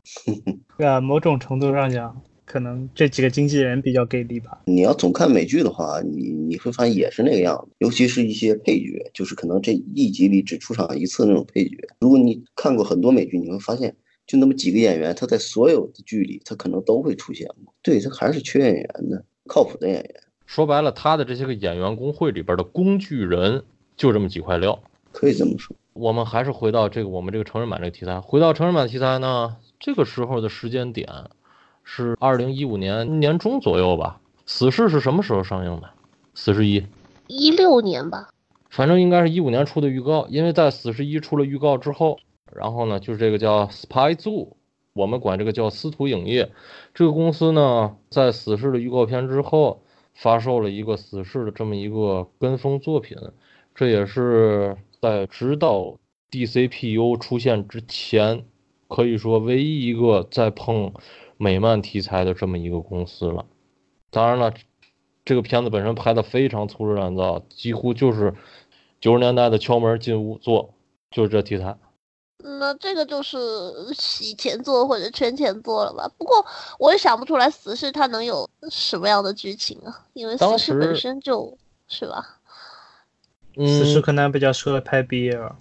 [0.79, 2.15] 对啊，某种程度上讲。
[2.45, 4.61] 可能这几个经纪人比较给力吧。
[4.67, 11.75] 你要总看美剧的话，你你会发现也是那个样子，尤其是一些配角，就是可能这一集里只出场一次那种配角。
[11.99, 13.93] 如果你看过很多美剧，你会发现
[14.25, 17.49] 就那么几个演员，他在所有的剧里他可能都会出现
[17.81, 20.13] 对他还是缺演员的，靠谱的演员。
[20.53, 23.63] 说白了，他的这些个演员工会里边的工具人
[23.97, 24.77] 就这么几块料，
[25.11, 25.75] 可以这么说。
[25.93, 31.09] 我们还是回到这个我们这个成人版这个题材，回到成人版题材呢，这个时候的时间点。
[31.83, 34.21] 是二零一五年年中左右吧。
[34.45, 35.89] 死侍是什么时候上映的？
[36.35, 36.85] 死侍一，
[37.25, 38.29] 一六年吧。
[38.69, 42.19] 反正应该是一五年出的预告，因为在死侍一出了预告之后，
[42.53, 44.49] 然后呢，就是这个叫 Spy Zoo，
[44.93, 46.51] 我们管这个叫司徒影业，
[46.93, 49.81] 这个公司呢，在死侍的预告片之后，
[50.13, 53.17] 发售了一个死侍的这么一个跟风作品，
[53.73, 55.97] 这也是在直到
[56.31, 58.45] DCPU 出现之前，
[58.87, 60.93] 可以说唯一一个在碰。
[61.35, 63.45] 美漫题材的这么一个公司了，
[64.11, 64.53] 当然了，
[65.25, 68.33] 这个片子本身拍的非常粗制滥造，几乎就是
[69.01, 70.75] 九十年代的敲门进屋做，
[71.09, 71.75] 就是这题材。
[72.43, 73.37] 那这个就是
[73.93, 76.11] 洗钱做或者圈钱做了吧？
[76.17, 76.45] 不过
[76.77, 82.39] 我也想不出来死侍它能有什么样的剧情啊，因为死侍本身就是吧。
[83.55, 85.51] 死侍可能比较适合拍 BL。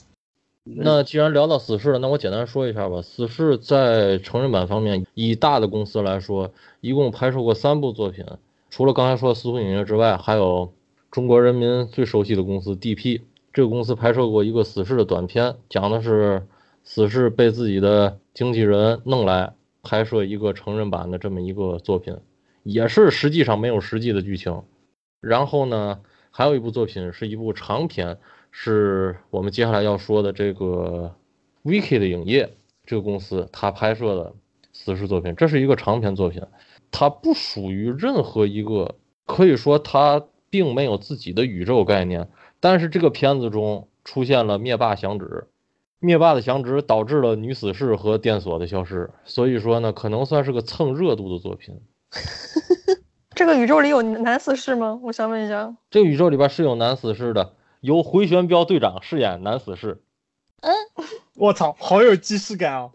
[0.64, 3.02] 那既然聊到死侍了，那我简单说一下吧。
[3.02, 8.24] 死侍在成人版方面，以大的公司来说，一共拍摄过三部作品。
[8.70, 10.72] 除了刚才说的司徒影业之外，还有
[11.10, 13.22] 中国人民最熟悉的公司 DP。
[13.52, 16.46] 这个公司拍摄过一个死侍的短片，讲的是
[16.84, 22.16] 死侍被自己的经纪人弄来拍摄一个成人版的这么一个作品，
[22.62, 24.62] 也是实际上没有实际的剧情。
[25.20, 28.18] 然后呢，还有一部作品是一部长片。
[28.54, 31.16] 是我们接下来要说的这个
[31.64, 32.52] Wiki 的影业
[32.84, 34.34] 这个公司，他拍摄的
[34.74, 36.42] 死侍作品，这是一个长篇作品，
[36.90, 42.28] 它不属于任何一个，可以说它并没有自己的宇宙概念。
[42.60, 45.46] 但是这个片子中出现了灭霸响指，
[46.02, 51.80] 灭霸的响指导致了女死侍和电索的消失，所以说呢，可能算是个蹭热度的作品。
[53.36, 54.98] 这个宇宙里有男死侍吗？
[55.04, 55.76] 我想问一下。
[55.90, 60.02] 这个宇宙里边是有男死侍的，由回旋镖队长饰演男死侍。
[60.60, 60.74] 嗯，
[61.38, 62.90] 我操，好有既视感哦。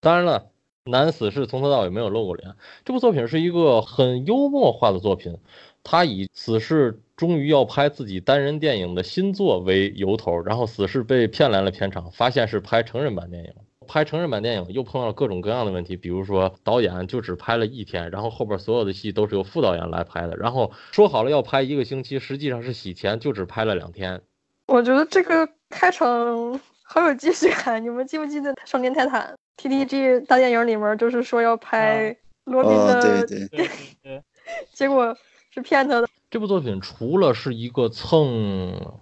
[0.00, 0.46] 当然了，
[0.84, 2.54] 男死侍从头到尾没有露过脸。
[2.86, 5.36] 这部作品是一个很幽默化的作品，
[5.82, 13.52] 他以死侍终于要拍自己单人电影的新作为由头，然后死侍被骗来了片场，发现是拍成人版电影。
[13.88, 24.20] 拍成人版电影又碰到了各种各样的问题，比如说导演就只拍了一天，然后后边所有的戏都是由副导演来拍的，然后说好了要拍一个星期，实际上是洗钱，就只拍了两天。
[24.66, 33.66] 我觉得这个开场好有既视感，你们记不记得《少年泰坦》TDG 大电影里面就是说要拍罗宾哦，的，对对，对对
[34.04, 34.22] 对，
[34.72, 35.16] 结果
[35.50, 36.08] 是骗他的。
[36.30, 38.94] 这部作品除了是一个蹭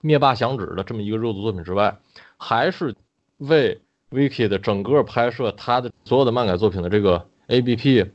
[0.00, 1.98] 灭霸响指的这么一个热度作品之外，
[2.36, 2.94] 还是
[3.38, 8.06] 为 Wiki 的整个拍摄他的所有的漫改作品的这个 ABP，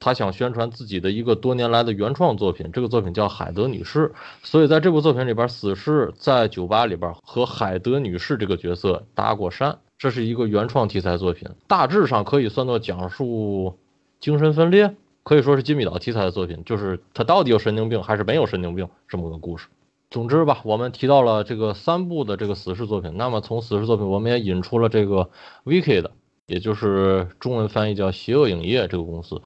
[0.00, 4.12] 他想宣传自己的一个多年来的原创作品，这个作品叫海德女士。
[4.42, 13.78] 所以在这部作品里边，死侍在酒吧里边和海德女士这个角色搭过讪，这是一个原创题材作品，大致上可以算作讲述
[14.18, 14.96] 精神分裂。
[15.26, 19.66] 可以说是金米岛题材的作品，就是他到底有神经病还是没有神经病这么个故事。
[20.08, 25.28] 总之吧，我们提到了这个三部的这个死侍作品，那么从死侍作品，我们也引出了这个
[25.64, 26.10] Wicked，
[26.46, 29.42] 也就是中文翻译叫邪恶影业这个公司。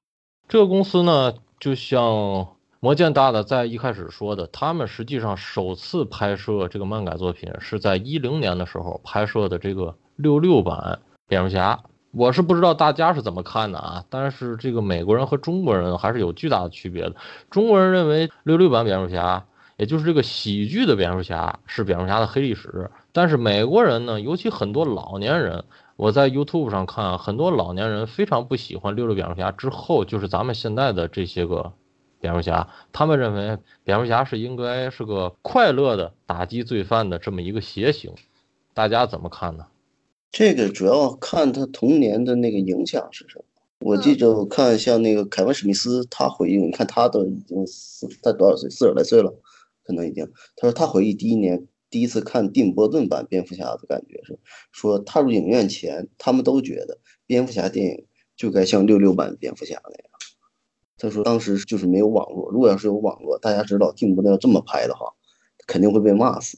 [0.47, 11.81] 这个公司呢，就像魔剑大的在一开始说的，他们实际上首次拍摄这个漫改作品是在一零年的时候拍摄的这个六六版蝙蝠侠。
[12.11, 17.15] 我是不知道大家是怎么看的啊，但是这个美国人和中国人还是有巨大的区别的。
[17.49, 19.45] 中国人认为六六版蝙蝠侠，
[19.77, 22.91] 也就是这个喜剧的蝙蝠侠，是蝙蝠侠的黑历史。
[23.13, 25.63] 但是美国人呢，尤其很多老年人，
[25.95, 31.71] 我在 YouTube 上看，很多老年人非常不喜欢六六蝙蝠侠之后，就是咱们现在的这些个
[32.19, 38.13] 蝙蝠侠，他们认为蝙蝠侠是应该是个快乐的打击罪犯的这么一个邪行。
[38.73, 39.65] 大家怎么看呢？
[40.31, 43.45] 这个主要看他童年的那个影响是什么。
[43.79, 48.69] 我记着，我看像那个凯文·史密斯，他回忆，你看他都已经四，他多少岁？
[48.69, 49.33] 四十来岁了，
[49.83, 50.25] 可能已经。
[50.55, 54.39] 他说他回忆第一年第一次看蒂姆·波顿版蝙蝠侠的感觉是，
[54.71, 58.05] 说踏入影院前，他们都觉得蝙蝠侠电影
[58.37, 60.03] 就该像六六版蝙蝠侠那样。
[60.97, 65.11] 他说当时就是没有网络，如果要是有网络，大家知道蒂姆·波顿要这么拍的话，
[65.67, 66.57] 肯定会被骂死。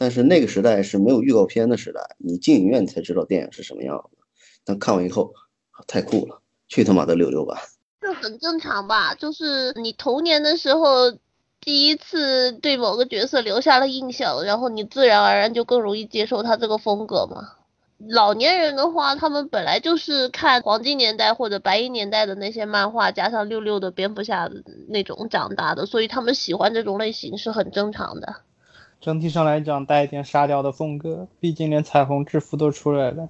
[0.00, 4.10] 但是那个时代是没有预告片的时代，你进影院才知道电影是什么样的。
[4.64, 5.34] 但看完以后，
[5.86, 7.60] 太酷了，去他妈的六六吧！
[8.00, 9.14] 这很正常吧？
[9.14, 11.12] 就是你童年的时候
[11.60, 17.56] 第一次对某个角色留下了印象，然后你自然而然就更容易接受他这个风格嘛。
[18.08, 24.50] 老年人的话，他们本来就是看黄金年代或者白银年代的那些漫画，加上六六的蝙蝠侠
[24.88, 28.36] 那种长大的，所以他们喜欢这种类型是很正常的。
[29.00, 33.28] 整体上来讲带一点沙雕的风格，毕竟连彩虹制服都出来了。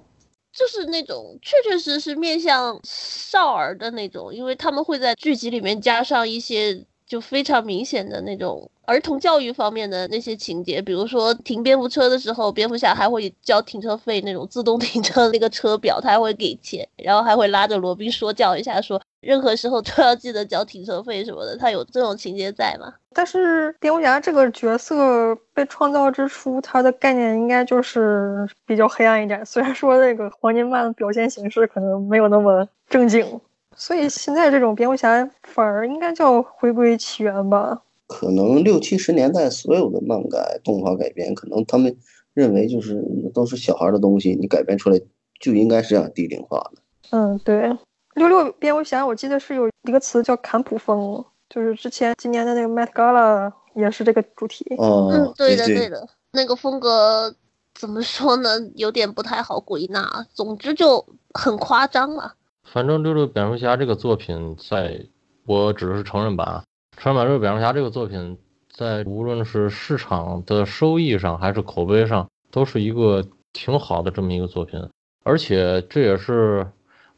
[0.51, 22.93] 就是那种确确实实面向少儿的那种，因为他们会在剧集里面加上一些就非常明显的那种儿童教育方面的那些情节，比如说停蝙蝠车的时候，蝙蝠侠还会交停车费，那种自动停车那个车表他还会给钱，然后还会拉着罗宾说教一下，说任何时候都要记得交停车费什么的，他有这种情节在吗？
[23.13, 29.45] 但是蝙蝠侠这个角色被创造之初，他的概念应该就是比较黑暗一点。
[29.45, 33.39] 虽然说那个黄金漫的表现形式可能没有那么正经，
[33.75, 37.81] 所以现在这种蝙蝠侠反而应该叫回归起源吧。
[38.07, 41.95] 可能六七十年代所有的漫改动画改编，可能他们
[42.33, 43.01] 认为就是
[43.33, 44.99] 都是小孩的东西，你改编出来
[45.39, 46.81] 就应该是这样低龄化的。
[47.11, 47.77] 嗯，对。
[48.15, 51.23] 六六蝙蝠侠，我记得是有一个词叫坎普风。
[51.49, 54.65] 就是之前今年的那个 Met Gala 也是这个主题。
[54.77, 57.33] 哦，嗯，对的，对对的，那个风格
[57.73, 58.49] 怎么说呢？
[58.75, 60.25] 有点不太好归纳。
[60.33, 62.33] 总之就很夸张了。
[62.63, 65.05] 反正六六蝙蝠侠这个作品，在
[65.45, 66.63] 我指的是成人版，
[66.95, 68.37] 成人版六六蝙蝠侠这个作品，
[68.73, 74.81] 在无论是市场的收益上还是口碑上，都是一个挺好的这么一个作品。
[75.23, 76.65] 而且这也是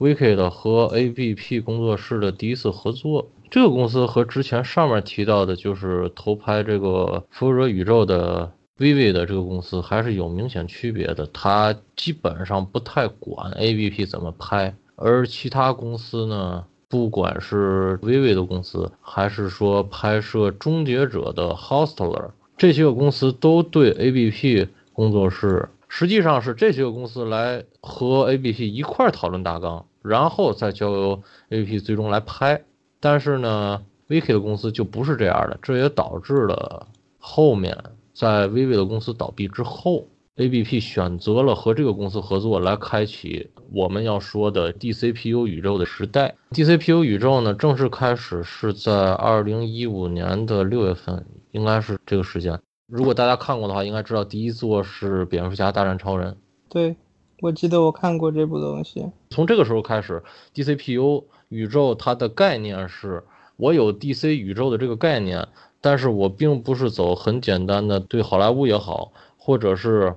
[0.04, 3.32] Wicked 和 ABP 工作室的第一次合作。
[3.50, 11.26] 这个公司和之前上面提到的，就是偷拍这个复仇者宇宙的 Vivi 的这个公司还是有明显区别的。
[11.32, 32.63] 它基本上不太管 ABP 怎么拍，而其他公司呢，不管是微微的公司，还是说拍摄《终结者》的 Hostler，这些个公司都对 ABP 工作室，实际上是这些个公司来和 ABP 一块讨论大纲，然后再交由 ABP 最终来拍。
[33.00, 36.88] 但是呢，Viki 的公司就不是这样的，这也导致了
[37.18, 37.78] 后面
[38.13, 40.08] 在 V V 的公司倒闭之后。
[40.36, 46.34] ABP 选择了和这个公司合作，来开启我们要说的 DCPU 宇宙的时代。
[46.50, 52.60] DCPU 宇宙呢，正式开始是在二零一五年的六月份，应该是这个时间。
[52.88, 56.36] 如果大家看过的话，应该知道第一座是蝙蝠侠大战超人。
[56.68, 56.96] 对，
[57.43, 59.06] 我记得我看过这部东西。
[59.29, 60.23] 从这个时候开始
[60.56, 63.21] ，DCPU 宇宙它的概念是，
[63.58, 65.45] 我有 DC 宇宙的这个概念，
[65.82, 70.15] 但是我并不是走很简单的对好莱坞也好，或者是。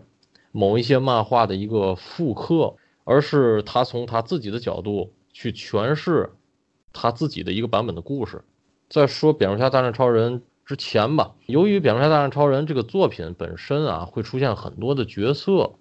[0.52, 6.30] 某一些漫画的一个复刻，而是他从他自己的角度去诠释
[6.94, 8.42] 他自己的一个版本的故事。
[8.88, 15.72] 在说蝙蝠侠大战超人之前吧，由于蝙蝠侠大战超人这个作品本身啊，会出现很多的角色，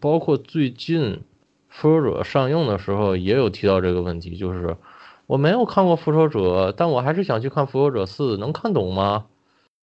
[0.00, 1.22] 包括最近
[1.68, 4.76] 复仇者上映的时候也有提到这个问题，就是
[5.26, 9.26] 我没有看过复仇者，但我还是想去看复仇者四，能看懂吗？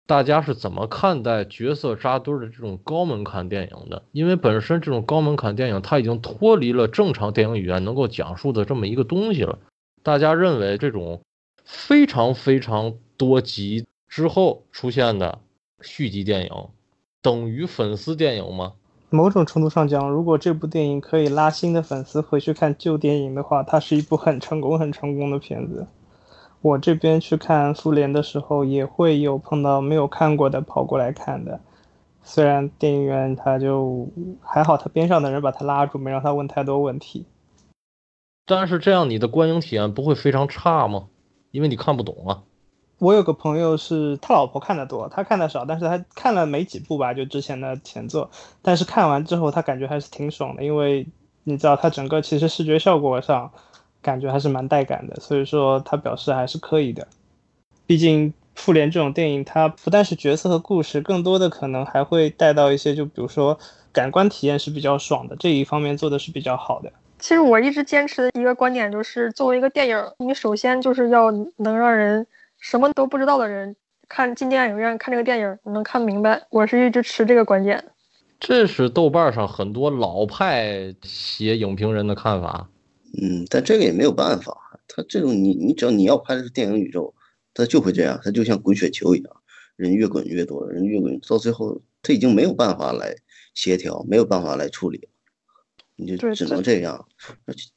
[0.07, 4.03] 大家是怎么看待角色扎堆的这种高门槛电影的？
[4.11, 9.59] 因为本身这种高门槛电影，它已经脱离了正常电影语言能够讲述的这么一个东西了。
[10.03, 11.21] 大家认为这种
[11.63, 15.39] 非常非常多集之后出现的
[15.81, 16.67] 续集电影，
[17.21, 18.73] 等于粉丝电影吗？
[19.13, 25.85] 某种程度上讲，如果这部电影可以拉新的粉丝回去看旧电影的话，它是一部很成功、很成功的片子。
[26.61, 31.59] 我这边去看复联的时候，也会有碰到没有看过的跑过来看的。
[32.23, 34.07] 虽然电影院他就
[34.41, 37.25] 还好，他边上的人把他拉住，没让他问太多问题。
[38.45, 41.07] 但是这样你的观影体验不会非常差吗？
[41.51, 42.43] 因为你看不懂啊。
[43.01, 48.29] 我有个朋友是他老婆看的多，他看的少，但是他看了没几部吧，就之前的前作。
[48.61, 51.05] 但是看完之后，他感觉还是挺爽的，因为
[51.43, 53.51] 你知道他整个其实视觉效果上。
[54.03, 57.07] 感觉还是蛮带感的，所以说他表示还是可以的。
[57.85, 63.55] 毕竟复联这种电影，它不但是角色和故事，更多的可能还会带到一些，就比如说
[63.93, 66.91] 感官体验是比较爽的，这一方面做的是比较好的。
[67.19, 72.25] 其实我一直坚持的一个观点就是，作为一个电影，你首先就是要能让人
[72.61, 73.75] 什么都不知道的人
[74.07, 76.47] 看进电影院看这个电影能看明白。
[76.51, 77.83] 我是一直持这个观点。
[78.39, 82.69] 这是豆瓣上很多老派写影评人的看法。
[83.21, 84.55] 嗯，但这个也没有办法，
[84.87, 87.13] 他这种你你只要你要拍的是电影宇宙，
[87.53, 89.35] 他就会这样，他就像滚雪球一样，
[89.75, 93.13] 人越滚越多，人越滚到最后他已经没有办法来
[93.53, 95.09] 协调，没有办法来处理，
[95.95, 97.05] 你就只能这样。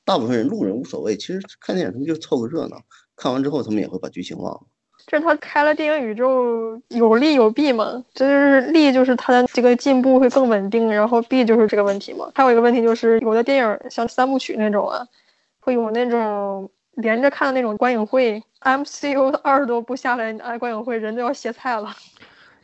[0.04, 2.80] 大部分人路人无所谓，其实看电影他们就凑个热闹，
[3.16, 4.66] 看完之后他们也会把剧情忘了。
[5.06, 8.02] 这是他开了电影宇宙有利有弊嘛？
[8.14, 12.30] 这就是利就是他的这个进步会更稳定，然后弊就是这个问题嘛。
[12.34, 15.06] 还有一个问题就是有的电影像三部曲那种啊。
[15.60, 21.88] 会有那种连着看的那种观影会，MCU 二十多部下来，哎，观影会人都要歇菜了。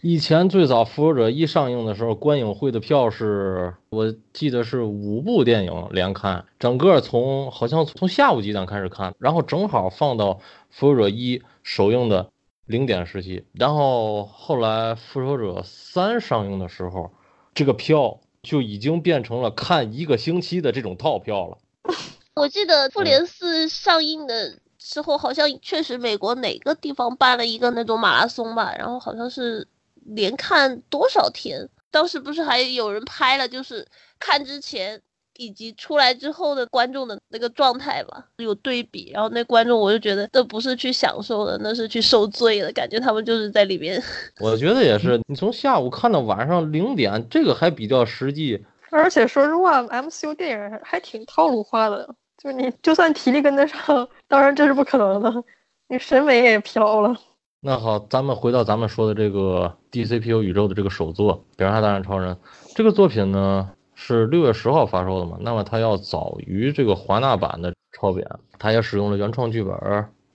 [0.03, 10.35] 以前最早《复仇者》一上映的时候，观影会的票是我记得是五部电影连看，整个从好像从下午几点开始看，然后正好放到
[10.71, 12.31] 《复仇者一》首映的
[12.65, 17.11] 零点时期，然后后来《复仇者三》上映的时候，
[17.53, 21.59] 这个票就已经变成了看一个星期的这种套票了。
[22.37, 29.69] 我记得复联四上映的时候，好像确实美国哪个地方办了一个那种马拉松吧，然后好像是
[30.15, 31.69] 连看多少天。
[31.91, 33.87] 当时不是还有人拍了，就是
[34.19, 35.01] 看之前
[35.37, 39.11] 以及出来之后的观众的那个状态吧，有对比。
[39.13, 43.01] 然后那观众我就觉得，这不是去享受的，那是去受罪的感觉。
[43.01, 44.01] 他们就是在里面。
[44.41, 48.65] 我觉得也是，你从下午看到晚上零点，这个还比较实际。
[48.91, 52.15] 而且说实话，MCU 电影还挺套路化的。
[52.43, 55.45] 就你就算体力跟得上，当然这是不可能的，
[55.89, 57.17] 你审美也飘了。
[57.63, 62.35] 那好，咱们回到咱们说的这个 DCPU 宇宙的这个首作《蝙蝠侠大战超人》
[62.75, 65.37] 这个作品呢，是六月十号发售的嘛？
[65.43, 68.27] 那么它要早于这个华纳版的超扁，
[68.59, 69.75] 它也使用了原创剧本，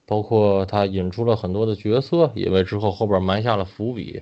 [0.05, 4.21] 包括它引出了很多的角色，也为之后后边埋下了伏笔。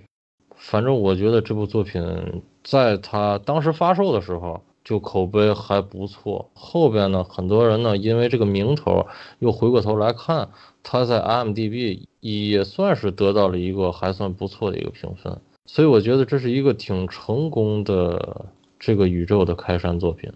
[0.55, 4.61] 反正我觉得这部作品在它当时发售的时候。
[4.83, 9.07] 就口碑还不错，后边呢，很多人呢，因为这个名头
[9.39, 10.49] 又回过头来看，
[10.83, 18.47] 他在 IMDB 也算是得到了一个还算不错的一个评分，所以我觉得这是一个挺成功的
[18.79, 20.31] 这个宇宙的开山作品。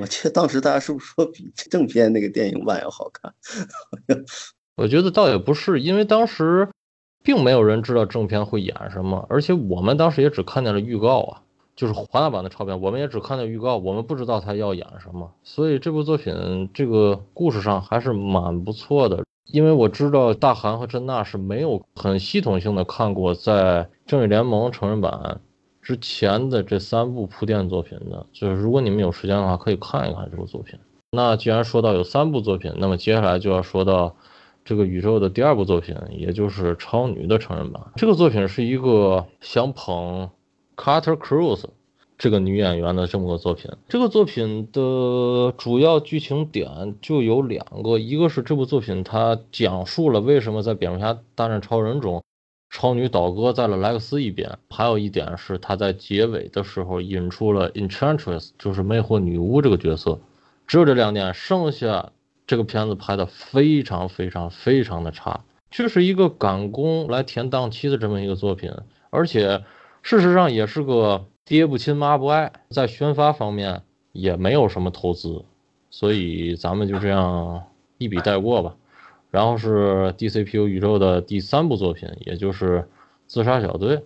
[0.00, 3.34] 我记得当时大家是不是说比正片那个电影版要好看？
[4.76, 6.68] 我觉得倒也不是，因为当时
[7.24, 11.42] 并没有人知道正片会演什么，而且我们当时也只看见了预告啊，
[11.78, 19.22] 就是华纳版的超片，我们也只看到预告，我们不知道他要演什么，所以这部作品这个故事上还是蛮不错的。
[19.52, 25.40] 因为我知道大韩和珍娜是没有很系统性的看过在《正义联盟》成人版
[25.80, 30.76] 之前的这三部铺垫作品的，就是如果你们有时间的话，可以看一看这部作品。
[31.12, 34.16] 那既然说到有三部作品，那么接下来就要说到
[34.64, 37.80] 这个宇宙的第二部作品，也就是超女的成人版。
[37.94, 40.28] 这个作品是一个想捧
[40.78, 41.64] Carter Cruise。
[42.16, 52.24] 这个女演员的这么个作品，这个作品的主要剧情点就有两个，一个是这部作品它讲述了为什么在蝙蝠侠大战超人中，
[52.70, 60.18] 超女倒戈在了莱克斯一边，还有一点是他在结尾的时候引出了 Enchantress，就是魅惑女巫这个角色，
[60.66, 62.10] 只有这两点，剩下
[62.48, 68.72] 这个片子拍的非常非常非常的差，这是一个赶工来填档期的这么一个作品，
[69.10, 69.62] 而且
[70.08, 71.26] 事实上也是个。
[71.44, 73.82] 爹不亲妈不爱，在宣发方面
[74.12, 75.44] 也没有什么投资，
[75.90, 77.62] 所以咱们就这样
[77.98, 78.74] 一笔带过吧。
[79.30, 82.80] 然后是 DCPU 宇宙的第三部作品，也就是
[83.26, 83.96] 《自杀小队》。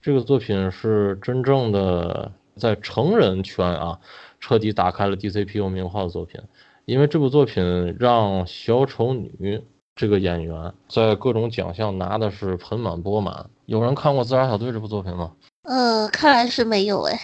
[0.00, 3.98] 这个作品是真正的在成人圈啊，
[4.38, 6.40] 彻底打开了 DCPU 名号的作品。
[6.84, 9.62] 因为这部作品让小丑女
[9.96, 13.50] 这个演员在各种奖项拿的是盆满钵满。
[13.70, 15.30] 有人看过《自杀小队》这部作品吗？
[15.62, 17.16] 呃，看来是没有哎。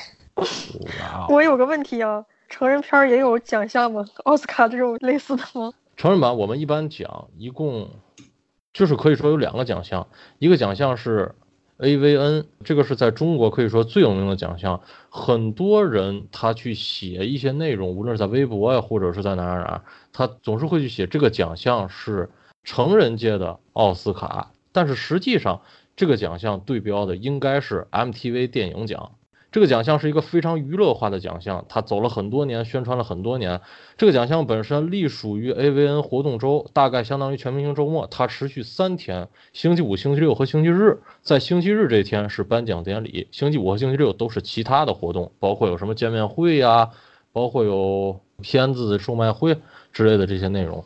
[1.29, 4.05] 我有个问题啊，成人片也有奖项吗？
[4.23, 5.73] 奥斯卡这种类似的吗？
[5.97, 7.91] 成人版我们一般讲一共
[8.73, 10.07] 就是可以说有两个奖项，
[10.39, 11.35] 一个奖项是
[11.79, 14.81] AVN，这个是在中国可以说最有名的奖项，
[15.11, 19.83] 很多人他去写一些内容，无论是在微博呀，或者是在哪哪哪，
[20.13, 22.31] 他总是会去写这个奖项是
[22.63, 25.61] 成人界的奥斯卡，但是实际上。
[25.97, 29.13] 这个奖项对标的应该是 MTV 电影奖。
[29.53, 33.63] 这个奖项是一个非常娱乐化的奖项，它走了很多年，宣传了很多年。
[33.97, 40.99] 这个奖项本身隶属于 AVN 活动周，大概相当于全明星周末，它持续三天：星期五、星期六和星期日。
[41.23, 46.91] 在星期日这天是颁奖典礼，星期五和星期六都是其他的活动，包括有什么见面会呀，
[47.33, 49.57] 包括有片子售卖会
[49.91, 50.85] 之类的这些内容。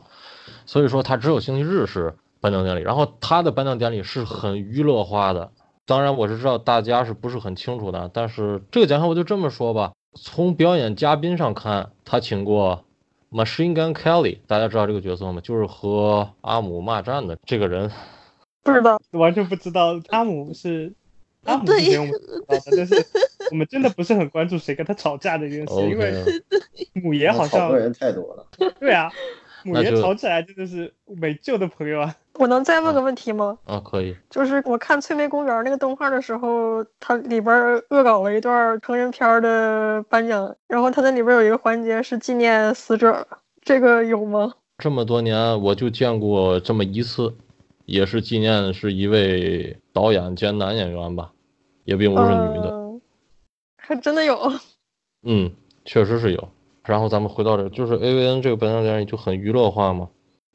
[0.67, 2.15] 所以说，它只有星期日是。
[2.41, 5.51] 颁奖典礼，然后他的颁奖典礼是很娱乐化的。
[5.87, 9.93] 当然，我是知道大家是不是很清楚的，但是这个奖项我就这么说吧。
[10.15, 12.85] 从表演嘉宾上看，他请过
[13.31, 15.41] Machine Gun Kelly，大家知道这个角色吗？
[15.43, 17.91] 就是和阿姆骂战的这个人。
[18.63, 20.01] 不知道，完全不知道。
[20.11, 20.93] 阿姆是
[21.45, 22.15] 阿姆是我们
[22.49, 22.95] 但是
[23.51, 26.25] 我们真的不是很关注谁跟他吵架的件事，因为
[27.03, 28.47] 母爷好像人太多了。
[28.79, 29.11] 对啊。
[29.65, 32.15] 母爷吵起来真的是没救的朋友啊！
[32.35, 33.59] 我能再问个问题吗？
[33.65, 34.17] 啊，可以。
[34.31, 37.55] 就是我看《翠梅公园》那个动画的时候，它里边
[37.91, 43.27] 恶搞了一段成人片的颁奖，然后它那里边有一个环节是纪念死者，
[43.63, 44.55] 这个有吗？
[44.79, 47.35] 这么多年我就见过这么一次，
[47.85, 51.33] 也是纪念是一位导演兼男演员吧，
[51.85, 52.81] 也并不是女的。
[53.77, 54.53] 还真的有？
[55.25, 55.53] 嗯，
[55.85, 56.49] 确实是有。
[56.85, 60.09] 然后咱们回到这，就是 AVN 这个颁奖典礼就很娱乐化嘛，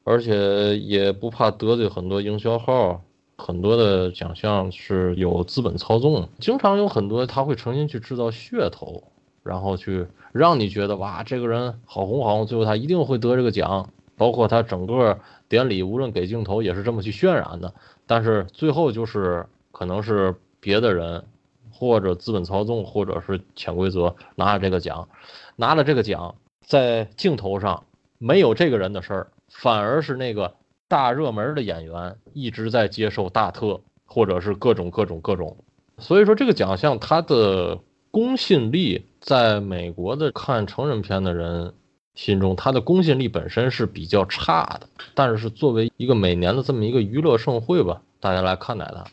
[0.03, 3.01] 而且也不怕得罪很多营销号，
[3.37, 9.03] 很多的奖项是有资本操纵，经常有很多他会诚心去制造噱头，
[9.43, 17.73] 然后去让你觉得哇这个人好红好红，最后他一定会得这个奖，包括他整个典礼无论给镜头也是这么去渲染的，
[18.07, 21.23] 但是最后就是可能是别的人
[21.71, 25.07] 或者资本操纵或者是潜规则拿了这个奖。
[25.55, 26.35] 拿了这个奖，
[26.65, 27.83] 在镜头上
[28.17, 30.53] 没有这个人的事儿，反而是那个
[30.87, 35.55] 大热门的演员一直在接受大特，或者是各种各种各种。
[35.97, 37.79] 所以说这个奖项它的
[38.11, 41.73] 公信力，在美国的看成人片的人
[42.15, 44.89] 心中，它的公信力本身是比较差的。
[45.13, 49.05] 但是作为一个每年的这么一个娱乐盛会吧，大家来看待它。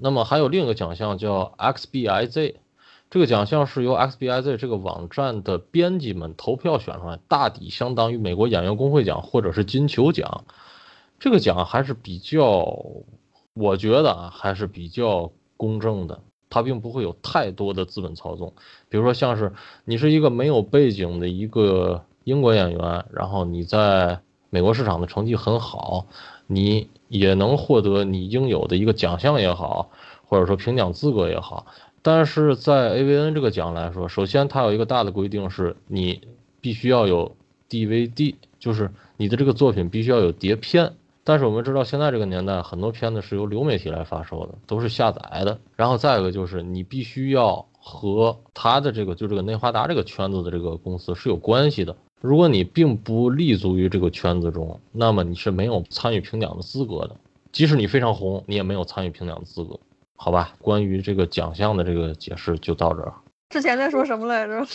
[0.00, 2.54] 那么还有另一个奖项叫 XBIZ。
[3.10, 10.44] 这个奖项是由 XBIZ 这个网站的编辑们投票选出来，大抵相当于美国演员工会奖或者是金球奖。
[11.18, 12.78] 这个奖还是比较，
[13.54, 18.52] 我觉得啊还是比较公正的，它并不会有太多的资本操纵。
[18.90, 19.54] 比如说像是
[19.86, 26.06] 你是一个没有背景的一个英国演员，然后你在美国市场的成绩很好，
[26.46, 29.90] 你也能获得你应有的一个奖项也好，
[30.26, 31.66] 或者说评奖资格也好。
[32.02, 36.20] 但是在 AVN 这个奖来说，首先它有一个大的规定，是你
[36.60, 37.36] 必须要有
[37.68, 40.94] DVD，就是你的这个作品必须要有碟片。
[41.24, 45.58] 但是我们知道，现在这个年代，很多片子是由流媒体来发售的，都是下载的。
[45.76, 51.94] 然后再一个就是，你必须要和他的这个就这个内华达这个圈子的这个公司是有关系的。
[52.22, 57.14] 如果你并不立足于这个圈子中，那么你是没有参与评奖的资格的。
[57.52, 59.78] 即使你非常红，你也没有参与评奖的资格。
[60.20, 63.14] 好吧，关于这个奖项的这个解释就到这儿。
[63.50, 64.66] 之前在说什么来着？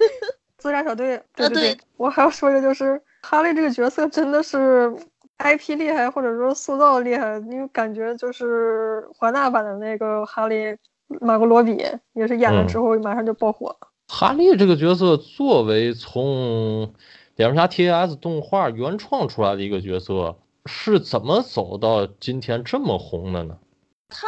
[0.56, 1.22] 自杀小队。
[1.34, 4.90] 对对对，我还要说一个，就是哈利这个角色真的是
[5.36, 10.74] IP 厉害，或者说塑造厉害，因为感觉就是华纳版的那个哈利，
[11.20, 11.76] 马格罗比
[12.14, 13.76] 也是演了之后马上就爆火。
[14.08, 16.90] 哈利这个角色作为从
[17.34, 23.58] 蝙蝠侠 TAS 动画原创出来的一个角色，是怎么走到今天这么红的呢？
[24.08, 24.26] 他。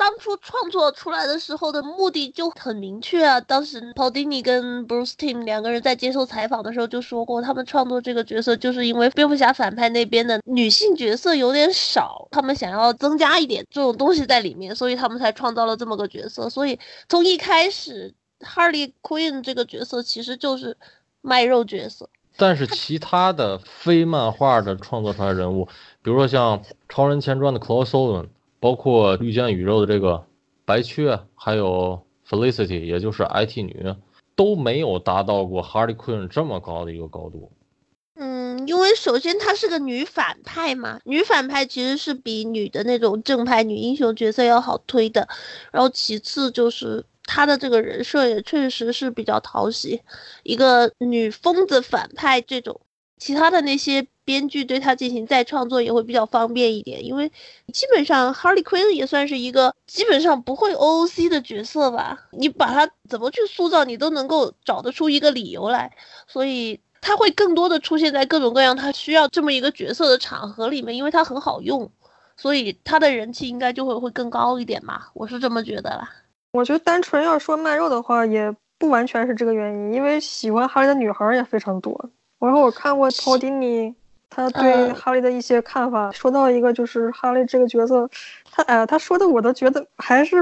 [0.00, 3.38] 当初创作出来的时候的目的就很明确啊！
[3.38, 16.48] 当时 Paul Dini 跟 Bruce Tim 两个人在接受采访的时候就说过，他们创作这个角色就是因为蝙蝠侠反派那边的女性角色有点少，他们想要增加一点这种东西在里面，所以他们才创造了这么个角色。
[16.48, 20.74] 所以从一开始，Harley Quinn 这个角色其实就是
[21.20, 22.08] 卖肉角色。
[22.38, 25.66] 但是其他的非漫画的创作出来人物，
[26.02, 28.28] 比如说像《超人前传》的 Chloe Sullivan。
[28.60, 30.24] 包括绿箭宇宙的这个
[30.64, 33.96] 白雀，还有 Felicity，也就是 IT 女，
[34.36, 37.50] 都没有达到过 Harley Quinn 这么高的一个高度。
[38.14, 45.26] 嗯，因为首先她是个女反派嘛，女反派其实是比女的那种正派女英雄角色要好推的。
[45.72, 50.02] 然后其次就是她的这个人设也确实是比较讨喜，
[50.42, 52.78] 一个女疯子反派这种。
[53.16, 57.28] 其他的那些编剧对他进行再创作也会比较方便一点，因为
[57.72, 65.90] 基本上 Harley Quinn 也算是一个基本上不会 OOC 的角色吧，你把他怎么去塑造，你都能够找得出一个理由来，
[66.28, 71.90] 所以他会更多的出现在各种各样他需要这么一个角色的场合里面，因为他很好用，
[72.36, 76.08] 所以他的人气应该就会会更高一点嘛，我是这么觉得啦。
[76.52, 82.08] 我觉得单纯要说卖肉的话，也不完全是这个原因，因为喜欢哈利的女孩也非常多。
[82.38, 83.94] 然后我看过 Paul Dini
[84.30, 88.08] 他对哈利的一些看法，说到一个就是哈利这个角色，
[88.50, 90.36] 他哎呀，他说的我都觉得还是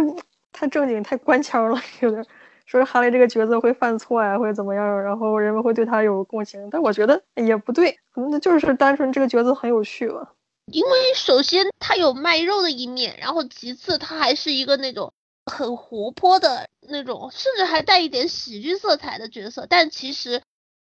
[0.52, 2.24] 太正经、太官腔了， 有点
[2.66, 10.32] 说哈利这个角色会犯错呀，会怎么样，然后人们会对他有共情，但我觉得也不对，可能就是单纯这个角色很有趣吧。
[10.70, 15.10] 因为首先他有卖肉的一面，然后其次他还是一个那种
[15.46, 20.42] 很活泼的那种，甚至还带一点喜剧色彩的角色，但其实。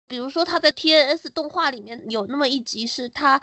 [0.07, 3.41] 比如说他在 T N S 动画里面有那么一集，是他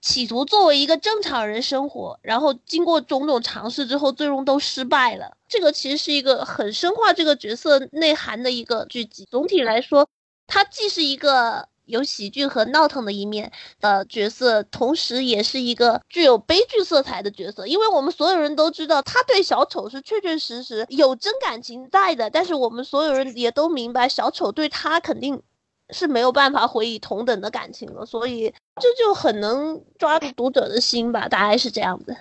[0.00, 5.36] 企图作为一个正常人生活，然后经过种种尝试之后，最终都失败了。
[5.48, 9.26] 这个其实是一个很深化这个角色内涵的一个剧集。
[9.30, 10.06] 总体来说，
[10.46, 17.66] 他既是一个有喜剧和闹腾的一面的角色，同时也是一个具有悲剧色彩的角色。
[17.66, 25.42] 因为我们所有人都知道，他对小丑是确确实实有真感情在的，但是我们所有人也都明白，小丑对他肯定。
[25.90, 32.16] 是没有办法回以同等的感情了，所以这就很能抓住读者的心吧，大概是这样的。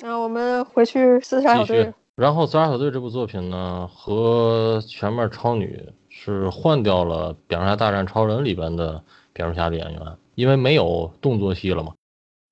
[0.00, 1.92] 那我们回去自杀小队。
[2.16, 10.00] 然后自杀小队这部作品呢，和全面超女是换掉了《蝙蝠侠大战超人》里边的蝙蝠侠的演员，
[10.34, 11.94] 因为没有动作戏了嘛。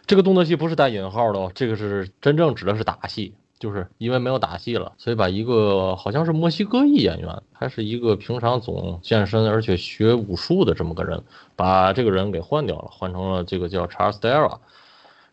[0.06, 3.34] 这个动作戏不是带引号的哦，这个是真正指的是打戏。
[3.58, 11.22] 就是因为没有打戏了，所以把一个好像是墨西哥裔演员，他是一个平常总健身而且学武术的这么个人，
[11.56, 14.58] 把这个人给换掉了，换成了这个叫 Charles Dara。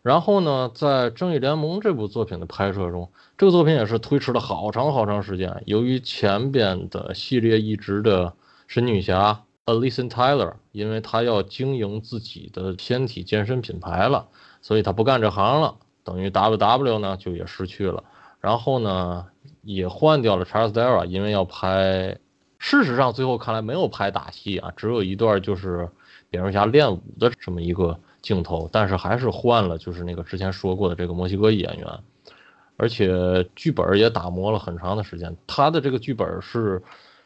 [0.02, 5.62] 然后呢，在《正义联盟》这部作品的拍摄中，这个作品也是推迟了好长好长时间。
[5.64, 8.34] 由于前边的系列一直的
[8.66, 14.28] 神女侠 Alison Tyler，因为她要经营自己的纤体健身品牌了，
[14.60, 18.04] 所以她不干这行了，等于 WW 呢就也失去了。
[18.44, 19.24] 然后呢，
[19.62, 22.18] 也换掉了 Charles Dara，因为要拍。
[22.58, 25.88] 事实上，最后看来没有拍打戏啊，只有一段就是
[26.28, 28.68] 蝙蝠侠练武的这么一个镜头。
[28.70, 31.86] 但是还是换了，就是那个之前说过的这个墨西哥演员，
[32.76, 35.34] 而且剧本也打磨了很长的时间。
[35.46, 36.82] 他的这个剧本是，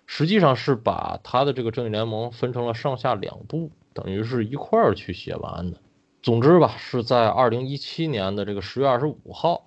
[0.06, 5.78] 实际上是把他的这个正义联盟分成了上下两部，等于是一块儿去写完的。
[6.22, 9.64] 总之吧，是在二零一七年的这个十月二十五号。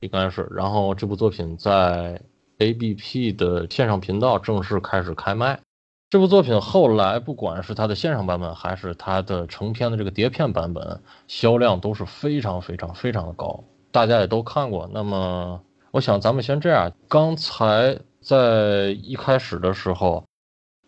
[0.00, 2.20] 应该是，然后这部作品在
[2.58, 5.60] ABP 的线上频道正式开始开卖。
[6.08, 14.90] 这部作品后来不管是它的线上版本，还是它的成片的这个碟片版本，销量都是非常非常非常的高，大家也都看过。
[14.92, 20.24] 那么，我想咱们先这样，刚才在一开始的时候，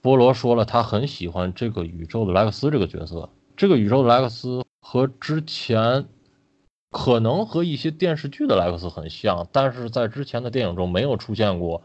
[0.00, 3.28] 波罗说了，他很喜欢这个宇宙的莱克斯这个角色。
[3.56, 6.04] 这个宇宙的莱克斯和之前
[6.92, 11.82] 可能和一些电视剧的莱克斯很像，但是在之前的电影中没有出现过。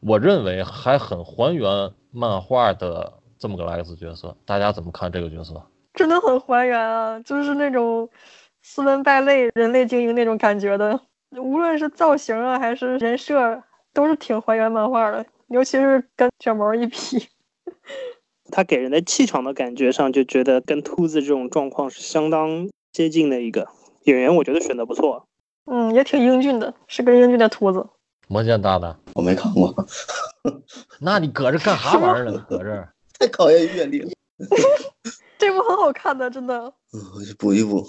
[0.00, 4.34] 我认为还很还原漫画的这么个莱克斯角色。
[4.46, 5.60] 大家怎么看这个角色？
[5.92, 8.08] 真的很还原啊，就是那种
[8.62, 10.98] 斯文败类、人类精英那种感觉的，
[11.36, 13.62] 无论是造型啊还是人设，
[13.92, 15.26] 都是挺还原漫画的。
[15.48, 16.96] 尤其是跟卷毛一比，
[18.52, 23.68] 他给人的气场的感觉上，就觉得跟秃子这种状况是相当接近的一个
[24.04, 25.26] 演员，我觉得选的不错。
[25.66, 27.86] 嗯，也挺英俊的，是个英俊的秃子。
[28.28, 29.74] 魔剑大大，我没看过，
[31.00, 32.44] 那你搁这干啥玩意儿呢？
[32.48, 34.10] 搁这儿 太考验阅历了。
[35.38, 36.54] 这部很好看的，真的。
[36.92, 37.84] 嗯，我去补一补。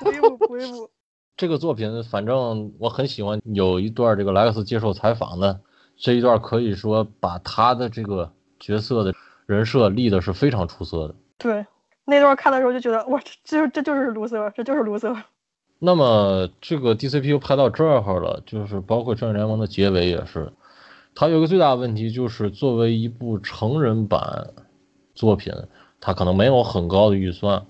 [0.00, 0.90] 补一补，补一补。
[1.36, 3.40] 这个作品，反正我很喜欢。
[3.44, 5.60] 有一段这个莱克斯接受采访的。
[5.96, 9.14] 这一段可以说把他的这个角色的
[9.46, 11.14] 人设立的是非常出色的。
[11.38, 11.64] 对，
[12.04, 15.16] 那段看的时候就觉得，哇，这这就是卢瑟，这就是卢瑟。
[15.78, 20.52] 那么这个 DCPU 拍到这儿了，就是包括正义联盟的结尾也是，
[21.14, 24.50] 它有个最大的问题就是作为一部成人版
[25.14, 25.52] 作品，
[26.00, 27.66] 它可能没有很高的预算。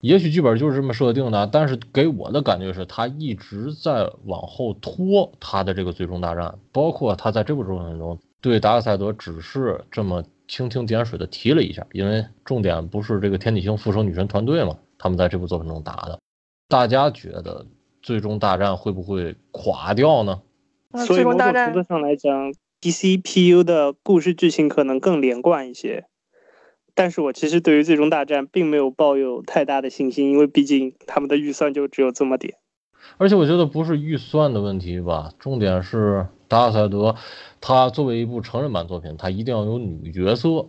[0.00, 16.20] 也许剧本就是这么设定的，但是给我的感觉是它一直在往后拖它的这个最终大战，包括它在这部作品中对达克赛德只是这么蜻蜓点水的提了一下，因为重点不是这个天体星复仇女神团队嘛，他们在这部作品中打的，
[16.68, 17.66] 大家觉得
[18.02, 20.40] 最终大战会不会垮掉呢？
[21.06, 26.06] 所以某种程度上来讲，DCPU 的故事剧情可能更连贯一些。
[26.94, 32.54] 但是我其实对于最终大战并没有抱有太大的信心，因为毕竟他们的预算就只有这么点。
[33.18, 37.14] 而且我觉得不是预算的问题吧，重点是达克赛德，
[37.60, 40.66] 他作为一部成人版作品，他一定要有女角色。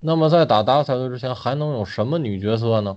[0.00, 2.96] 那么在打达克赛德之前，还能有什么女角色呢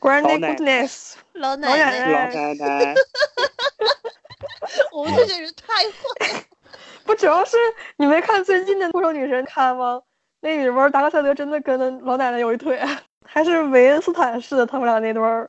[0.00, 2.94] ？Grandness，老奶奶，老奶奶。
[4.92, 6.44] 我们这些人太坏。
[7.06, 7.56] 不，主要是
[7.96, 10.02] 你没看最近的复仇女神看吗？
[10.40, 12.80] 那里边达克赛德真的跟那老奶奶有一腿，
[13.24, 15.48] 还是维恩斯坦式的他们俩那段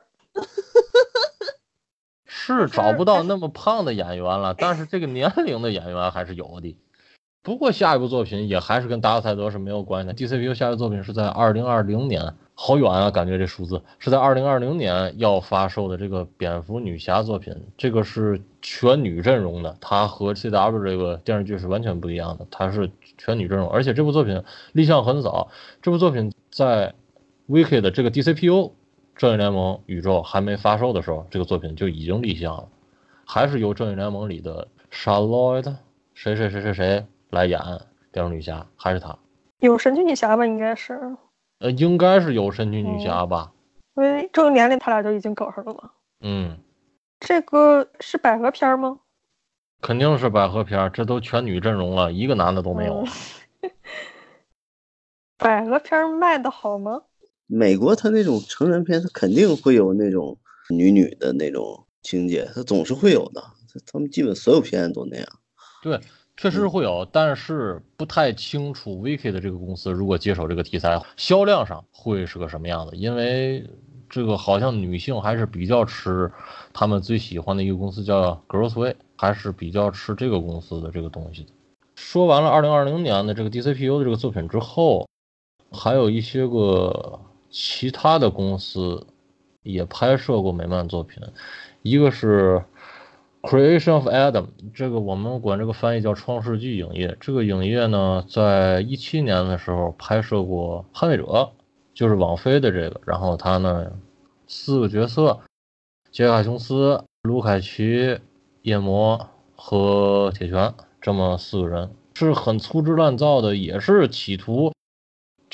[2.36, 6.76] 是找不到那么胖的演员了，但是这个年龄的演员还是有的。
[7.42, 10.14] 不过下一部作品也还是跟达克赛德是没有关系的。
[10.14, 22.90] DCPU 下一部作品是在二零二零年，好远啊，感觉这数字是在二零二零年要发售的这个蝙蝠女侠作品，这个是全女阵容的，它和 CW 这个电视剧是完全不一样的，它是。
[23.16, 25.48] 全女阵容，而且这部作品立项很早。
[25.80, 26.92] 这部作品在
[27.48, 28.72] Wiki 的这个 DCPU
[29.16, 32.68] 正义联盟宇宙还没发售的时候，这个作品就已经立项了，
[33.24, 35.76] 还是由正义联盟里的 Charlotte
[36.14, 37.60] 谁谁谁谁谁来演
[38.10, 39.16] 蝙蝠女侠，还是她？
[39.60, 40.44] 有神奇女侠吧？
[40.44, 41.16] 应该是。
[41.60, 43.52] 呃，应该是有神奇女侠吧？
[43.96, 45.90] 因为这个年龄他俩就已经搞上了嘛。
[46.20, 46.58] 嗯。
[47.20, 48.98] 这个是百合片吗？
[49.80, 53.04] 肯定是百合片，这都全女阵容了，一个男的都没有。
[55.38, 57.02] 百合片卖的好吗？
[57.54, 60.36] 美国他那种成人片，他肯定会有那种
[60.68, 63.42] 女女的那种情节，他总是会有的。
[63.86, 65.26] 他们基本所有片都那样。
[65.82, 66.00] 对，
[66.36, 73.68] 确实是会有，但是不太清楚 Vicky 的这个公司如果接手这个题材，销量上会是个什么样子，因为
[74.08, 76.30] 这个好像女性还是比较吃
[76.72, 78.94] 他们最喜欢的一个公司叫 Girlsway。
[79.16, 81.50] 还是比较吃这个公司的这个东西的。
[81.94, 85.08] 说完了二零二零年的这个 DCPU 的这个作品之后，
[85.70, 87.18] 还有一些个
[87.56, 89.06] 其他的公司
[89.62, 91.22] 也拍摄过美漫作品。
[91.82, 92.64] 一个是
[93.42, 97.16] Creation of Adam，这个我们管这个翻译叫创世纪影业。
[97.20, 101.22] 这个影业呢，在一七年的时候拍摄过《捍卫者》，
[101.94, 103.00] 就是网飞的这个。
[103.06, 103.92] 然后他呢，
[104.48, 105.38] 四个角色：
[106.10, 108.18] 杰克·琼斯、卢凯奇。
[108.62, 114.72] 夜魔和铁拳这么四个人是很粗制滥造的，也是企图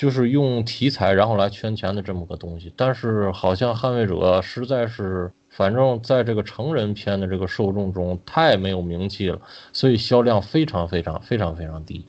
[0.00, 2.72] 就是用题材然后来圈钱的这么个东西。
[2.74, 9.38] 但是好像捍卫者实在是，反正在这个成人片的这个受众中太没有名气了，
[9.74, 12.08] 所以销量非常非常非常非常低。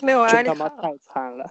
[0.00, 1.50] 没有艾丽卡，太惨了。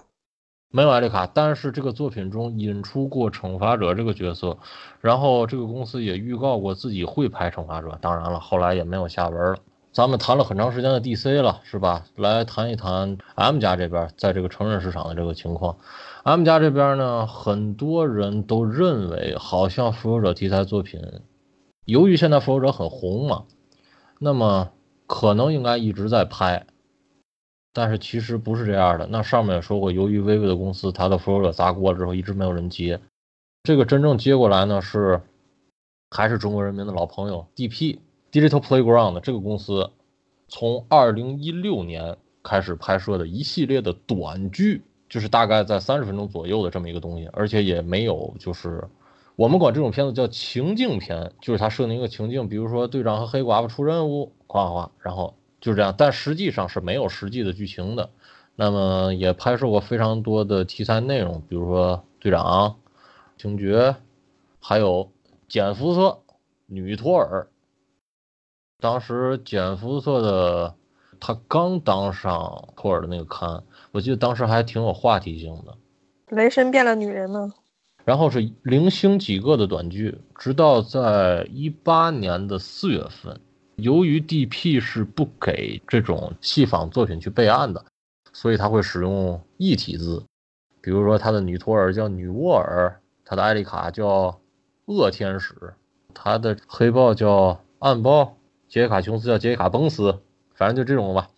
[0.70, 4.58] 没有艾丽卡，但是这个作品中引出过惩罚者这个角色，
[5.02, 9.58] 然后这个公司也预告过自己会拍惩罚者，当然了，后来也没有下文了。
[9.94, 12.06] 咱们谈了很长时间的 DC 了，是吧？
[12.16, 15.78] 来谈一谈 M 家这边在这个成人市场的这个情况。
[16.24, 21.00] M 家这边呢，很多人都认为，好像复仇者题材作品，
[21.86, 23.44] 由于现在复仇者很红嘛，
[24.18, 24.72] 那么
[25.06, 26.66] 可能应该一直在拍。
[27.72, 29.06] 但是其实不是这样的。
[29.12, 33.00] 那上面也说过，由于微微的公司它的复仇者砸锅了之后，一直没有人接。
[33.62, 35.22] 这个真正接过来呢，是
[36.10, 38.00] 还是中国人民的老朋友 DP
[38.34, 39.92] Digital Playground 这个公司，
[40.48, 48.84] 从二零一六年开始拍摄的一系列的短剧，就是大概在三十分钟左右的这么一个东西，而且也没有就是
[49.36, 55.36] 我们管这种片子叫情境片，就是它设定一个情境，比如说队长和黑寡妇出任务，夸夸，然后。
[55.62, 58.10] 就是这样，但实际上是没有实际的剧情的。
[58.58, 62.76] 那么也拍摄过非常多的题材内容，比如说队长、
[63.38, 63.96] 警觉，
[64.60, 65.10] 还有
[65.48, 66.20] 简福瑟、
[66.66, 67.48] 女托尔。
[68.84, 70.76] 当时简福瑟的
[71.18, 73.64] 他刚当上托尔的那个刊，
[73.94, 75.74] 我记得当时还挺有话题性的。
[76.36, 77.50] 雷神变了女人呢？
[78.04, 83.40] 然后是零星几个的短剧，直到在一八年的四月份。
[83.78, 87.86] 由于 D.P 是不给这种戏仿作品去备案的，
[88.34, 90.22] 所以他会使用异体字，
[90.82, 94.38] 比如说他的女托尔叫女沃尔，他的艾丽卡叫
[94.88, 95.74] 恶天使，
[96.14, 98.36] 他的黑豹叫暗豹，
[98.74, 100.20] 杰卡琼斯叫杰卡崩斯，
[100.56, 101.30] 反正就这种吧。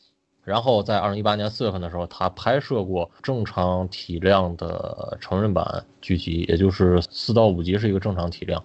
[0.46, 8.64] 然后在二零一八年四月份的时候，他拍摄过正常体量的成人版剧集，也就是四到五集是一个正常体量，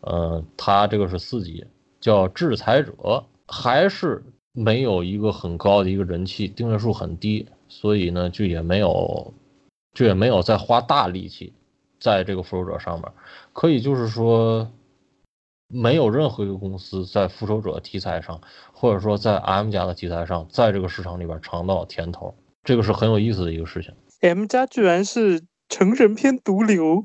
[0.00, 1.66] 呃，他这个是四集。
[2.00, 9.34] 叫制裁者，还是没有一个很高的一个人气，订阅数很低，所以呢，就也没有，
[9.92, 11.52] 就也没有再花大力气
[12.00, 13.12] 在这个复仇者上面。
[13.52, 14.70] 可以就是说，
[15.68, 18.40] 没有任何一个公司在复仇者题材上，
[18.72, 23.94] 或者说在 M 家的题材上，在这个市场里边尝到甜头，这个是很有意思的一个事情。
[24.20, 27.02] M 家居然是成人片毒瘤，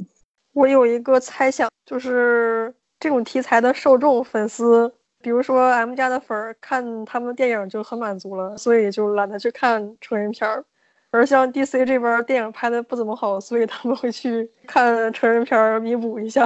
[0.53, 2.75] 我有一个猜想，就是。
[3.01, 4.93] 这种题材的受众粉丝，
[5.23, 10.63] 比如说 M 家的粉儿，看他们的电影就很满足了，所以就懒得去看成人片儿。
[11.09, 16.45] 而像 DC 这边电影拍的不怎么好，所以他们会去看成人片儿弥补一下。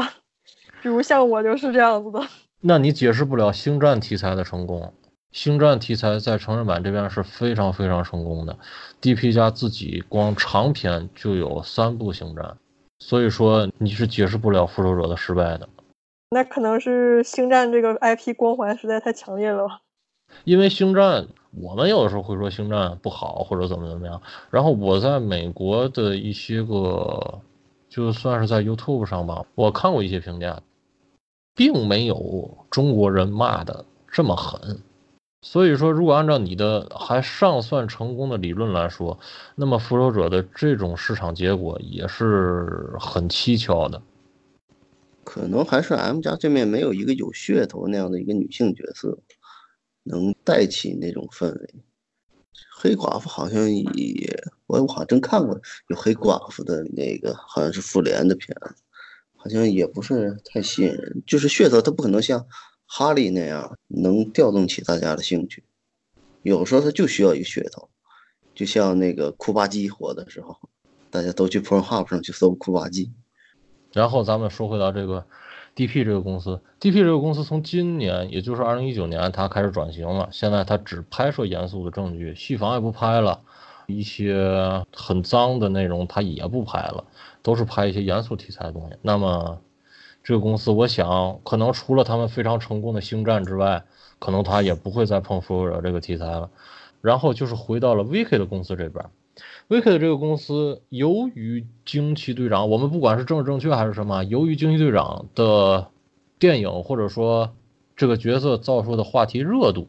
[0.86, 2.22] 比如像我就是这样子的。
[2.62, 4.94] 那你解释不了星战题材的成功。
[5.32, 8.56] 星战题材在成人版这边是非常非常成功的
[9.02, 12.56] ，DP 家自己光长篇就有三部星战，
[13.00, 15.68] 所以说你是解释不了复仇者的失败的。
[16.30, 19.80] 那可能是星战这个 IP 光环实在太强烈了吧，
[20.44, 24.22] 因为星战，我们有的时候会说星战不好或者怎么怎么样。
[24.52, 27.42] 然后我在美国的一些个，
[27.90, 30.62] 就算是在 YouTube 上吧，我看过一些评价，
[31.56, 34.80] 并没有中国人骂的这么狠。
[35.42, 39.20] 所以说，如果按照你的还尚算成功的理论来说，
[39.56, 44.02] 那么复仇者的这种市场结果也是很蹊跷的。
[45.24, 49.20] 可能还是 M 家这面没有一个有噱头那样的一个女性角色，
[50.04, 51.70] 能带起那种氛围。
[52.78, 58.76] 黑寡妇好像也，我我好像真看过有黑寡妇的那个，好像是复联的片子，
[59.46, 61.22] 好像也不是太吸引人。
[61.28, 62.44] 就是噱头，它不可能像
[62.88, 65.64] 哈利那样能调动起大家的兴趣。
[66.42, 67.90] 有时候它就需要一个噱头，
[68.56, 70.58] 就像那个库巴基火的时候，
[71.12, 73.12] 大家都去 Pornhub 上去搜库巴基。
[73.94, 75.24] 然后咱们说回到这个
[75.76, 80.28] D.P 这个公司，D.P 这个公司从今年，也就是二零一九年，它开始转型了。
[80.32, 83.42] 现在它只拍摄严肃的正剧，戏房也不拍了，
[83.88, 87.06] 一些很脏的内容它也不拍了，
[87.46, 88.98] 都是拍一些严肃题材的东西。
[89.04, 89.62] 那么
[90.24, 93.84] 这个公司，我想可能除了他们非常成功的星战之外，
[94.18, 96.50] 可能他也不会再碰复仇者这个题材了。
[97.02, 99.06] 然后就是回到了 V.K 的公司这边。
[99.68, 105.88] 威克的这个公司，由于惊奇队长，我们不管是政治正确还是什么，由于惊奇队长的
[106.40, 107.54] 电影或者说
[107.96, 109.88] 这个角色造出的话题热度，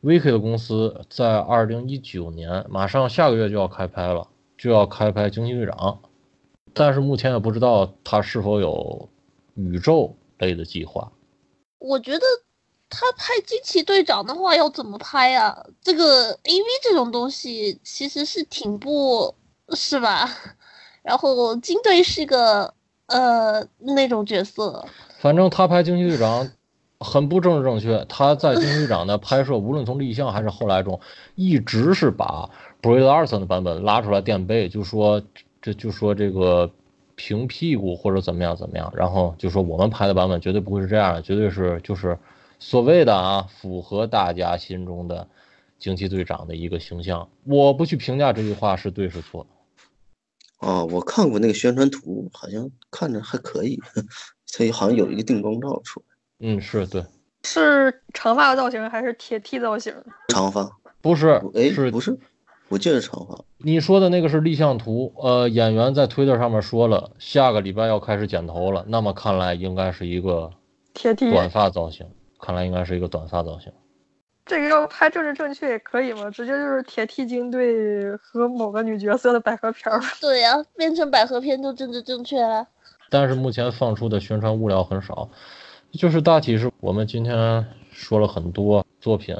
[0.00, 5.98] 威克的公司在二零一九年马上下个月就要开拍了，就要开拍惊奇队长，
[6.76, 9.08] 但是目前也不知道他是否有
[9.54, 11.10] 宇宙类的计划。
[11.78, 12.20] 我觉得。
[12.88, 15.66] 他拍惊奇队长的话要怎么拍啊？
[15.82, 19.34] 这个 A V 这种东西其实是挺不，
[19.74, 20.30] 是吧？
[21.02, 22.72] 然后金队是个
[23.06, 24.86] 呃那种角色。
[25.18, 26.48] 反正他拍惊奇队长
[27.00, 28.06] 很不政治正确。
[28.08, 31.00] 他在惊奇队长的拍摄，无论从立项还是后来中，
[31.34, 32.48] 一直是把
[32.80, 35.20] Brie Larson 的版本拉出来垫背，就说
[35.66, 36.70] 这就说这个
[37.16, 42.16] 平屁股或者怎么样怎么样，然后就说我们拍的版本绝对不会是这样的，绝对是就是。
[42.58, 45.28] 所谓的啊，符合大家心中的
[45.78, 49.46] 惊奇队长的一个形象，我不去评价这句话是对是错。
[50.60, 53.78] 哦，我看过那个宣传图，好像看着还可以，
[54.46, 56.06] 所以好像有一个定妆照出来。
[56.38, 57.04] 嗯，是对，
[57.42, 59.94] 是长发造型还是铁 T 造型？
[60.28, 62.18] 长发，不是，哎，是不是？
[62.68, 63.38] 我记得是长发。
[63.58, 70.50] 你说的那个是立项图，呃，演员在推特上面说了，下个礼拜要开始剪头了，那么看来应该是一个
[70.94, 72.06] 铁剃短发造型，
[72.40, 73.72] 看来应该是一个短发造型。
[74.44, 80.00] 这个要拍政治正确也可以嘛，直接就是铁剃军队和某个女角色的百合片儿。
[80.20, 82.66] 对呀，变成百合片就政治正确了。
[83.10, 85.28] 但是目前放出的宣传物料很少，
[85.92, 89.34] 就是大体是我们今天说了很多作品，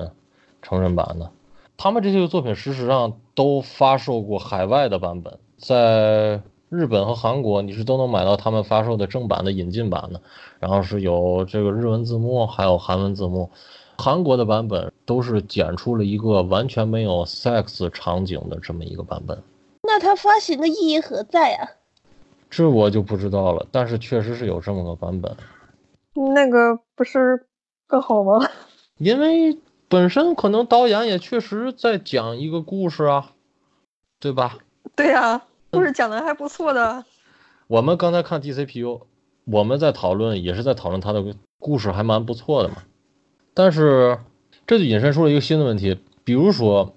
[0.62, 1.30] 成人版的，
[1.76, 10.20] 他们这些作品事实上都发售过海外的版本，在日本和韩国你是都能买到他们发售的正版的引进版的，
[10.58, 13.50] 然后是有这个日文字幕，还有韩文字幕。
[13.98, 19.42] 韩国的版本都是剪出了一个完全没有 sex 场景的这么一个版本，
[19.82, 21.68] 那它发行的意义何在啊？
[22.50, 25.34] 这我就不知道了，但是确实是有这么个版本。
[26.34, 27.46] 那个不是
[27.86, 28.46] 更好吗？
[28.98, 29.56] 因为
[29.89, 33.32] 本身可能导演也确实在讲一个故事啊，
[34.18, 34.59] 对吧？
[34.95, 37.05] 对呀，故事讲的还不错的。
[37.68, 39.03] 我们刚才看 DCPU，
[39.45, 41.24] 我们在讨论也是在讨论他的
[41.59, 42.76] 故事还蛮不错的嘛。
[43.55, 44.18] 但是
[44.66, 46.95] 这就引申出了一个新的问题，比如说，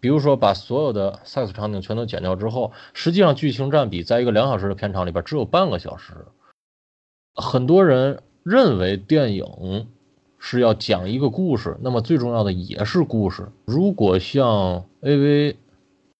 [0.00, 6.12] 比如说把所有的 sex 场景全都剪掉之后，实际上剧情占比在一个两小时的片长里边只有半个小时。
[7.34, 9.88] 很多人认为电影
[10.38, 13.48] 是要讲一个故事，那么最重要的也是故事。
[13.64, 15.56] 如果像 AV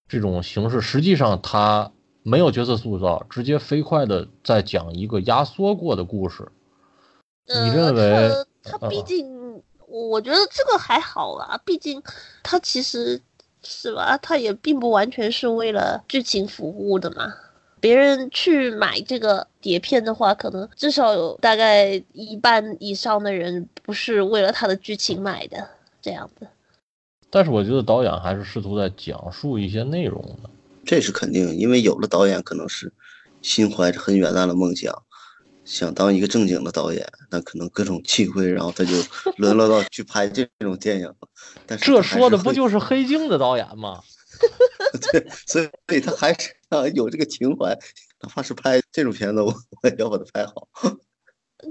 [0.09, 1.93] 这种形式，实际上它
[2.23, 6.51] 没有角色塑造，直接飞快的在讲一个压缩过的故事。
[7.47, 8.31] 你认为？
[8.63, 9.63] 它毕竟。
[9.91, 12.03] 我觉得这个还好啦，毕竟
[12.43, 13.23] 它其实
[13.63, 17.33] 是吧，它也并不完全是为了剧情服务的嘛。
[17.81, 25.69] 别人去买这个碟片的话，可能至少有大概一半以上的人不是为了他的剧情买的
[26.01, 26.47] 这样子。
[27.31, 30.51] 但是我觉得导演还是试图在讲述一些内容的，
[30.85, 32.93] 这是肯定，因为有了导演可能是
[33.43, 35.03] 心怀着很远大的梦想。
[35.65, 38.93] 想当一个正经的导演，那可能各种机会，然后他就
[39.37, 41.15] 沦落到去拍这种电影。
[41.67, 44.01] 但是这说的不就是黑镜的导演吗？
[45.13, 47.79] 对，所以所以他还是啊有这个情怀，
[48.21, 50.69] 哪怕是拍这种片子，我我也要把它拍好。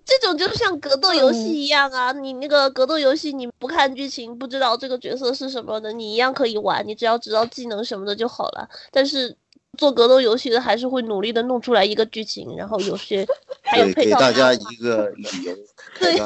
[0.05, 8.69] 这种就像格斗游戏一样啊，你那个格斗游戏，你不看剧情，不知道这个角色是什么的，你一样可以玩，你只要知道技能什么的就好了。
[8.91, 9.37] 但是。
[9.77, 13.23] 做格斗游戏的还是会努力的弄出来一个剧情，然后有些
[13.61, 14.17] 还有配套。
[14.17, 15.55] 给大家一个理由。
[15.99, 16.19] 对，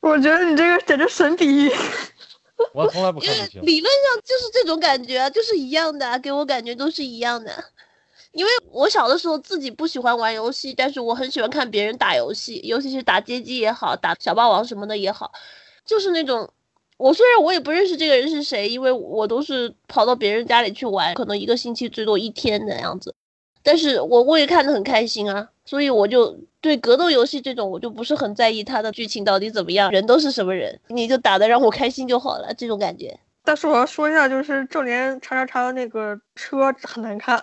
[0.00, 1.72] 我觉得你这个简直神比喻。
[2.74, 3.62] 我从来不看剧情。
[3.64, 7.64] 理论上就是这种感觉，就是一样的，给我感觉都是一样的。
[8.32, 15.32] 因为我小的时候自己不喜欢玩游戏，但是我很喜欢看别人打游戏，尤其是打街机也好，打小霸王什么的也好，
[15.84, 16.48] 就是那种。
[16.96, 23.14] 我虽然我也不认识这个人是谁，因为我都是跑到别人家里去玩，可能一个星期最多一天的样子，
[23.62, 33.18] 但是我我也看得很开心啊，所以我就对格斗游戏这种我就不是很在意它的剧情到底怎么样，人都是什么人，你就打的让我开心就好了，这种感觉。
[33.42, 37.42] 但是我要说一下，就是正联叉叉叉的那个车很难看，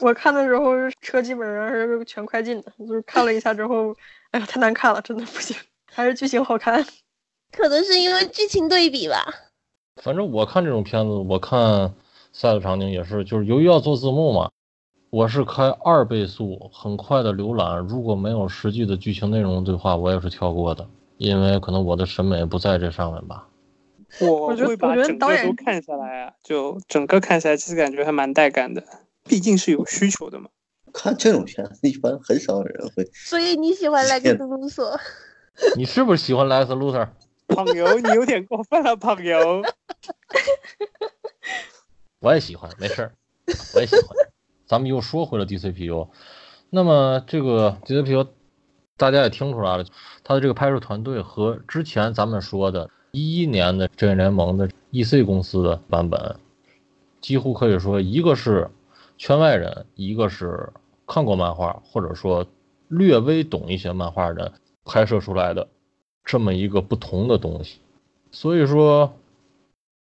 [0.00, 3.94] 我看的时候车基本上是全快进的，就是看了一下之后，
[4.30, 5.56] 哎呀太难看了，真的不行，
[5.90, 6.84] 还是剧情好看。
[7.52, 9.24] 可能是因为剧情对比吧。
[10.02, 11.94] 反正我看这种片子，我看
[12.32, 14.50] 赛的场景也是，就是由于要做字幕嘛，
[15.08, 17.78] 我是开二倍速，很快的浏览。
[17.78, 20.86] 如果没有实际的剧情内容对话，我也是跳过的，
[21.16, 23.48] 因为可能我的审美不在这上面吧。
[24.20, 28.82] 我会把整个都看下来啊，就整个看下来，其实感觉还蛮带感的。
[29.26, 30.48] 毕竟是有需求的嘛。
[30.92, 33.04] 看这种片子，一般很少有人会。
[33.12, 34.98] 所以你喜欢莱克斯鲁索？
[35.76, 37.08] 你是不是喜欢莱克斯鲁特？
[37.48, 39.62] 朋友，你有点过分了，朋友。
[42.20, 43.12] 我也喜欢，没事儿，
[43.74, 44.08] 我也喜欢。
[44.66, 46.08] 咱们又说回了 DCPU，
[46.70, 48.26] 那么这个 DCPU，
[48.96, 49.84] 大家也听出来了，
[50.24, 56.36] 它的这个拍摄团队和之前咱们说的一一年的正义联盟的 EC 公司的版本，
[57.20, 58.68] 几乎可以说一个是
[59.18, 60.70] 圈外人，一个是
[61.06, 62.46] 看过漫画或者说
[62.88, 64.52] 略微懂一些漫画人
[64.84, 65.68] 拍摄出来的。
[66.24, 67.78] 这么一个不同的东西，
[68.32, 69.14] 所以说，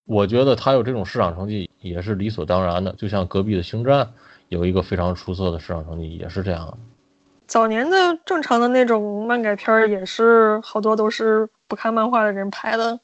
[0.05, 2.93] 我觉得他有这种市场成绩也是理所当然的。
[2.93, 4.13] 就像隔壁的星战
[4.49, 6.77] 有一个非常出色的市场成绩，也是这样。
[7.47, 7.97] 早年的
[8.27, 13.01] 正常的那种漫改片儿，也是好多都是不看漫画的人拍的，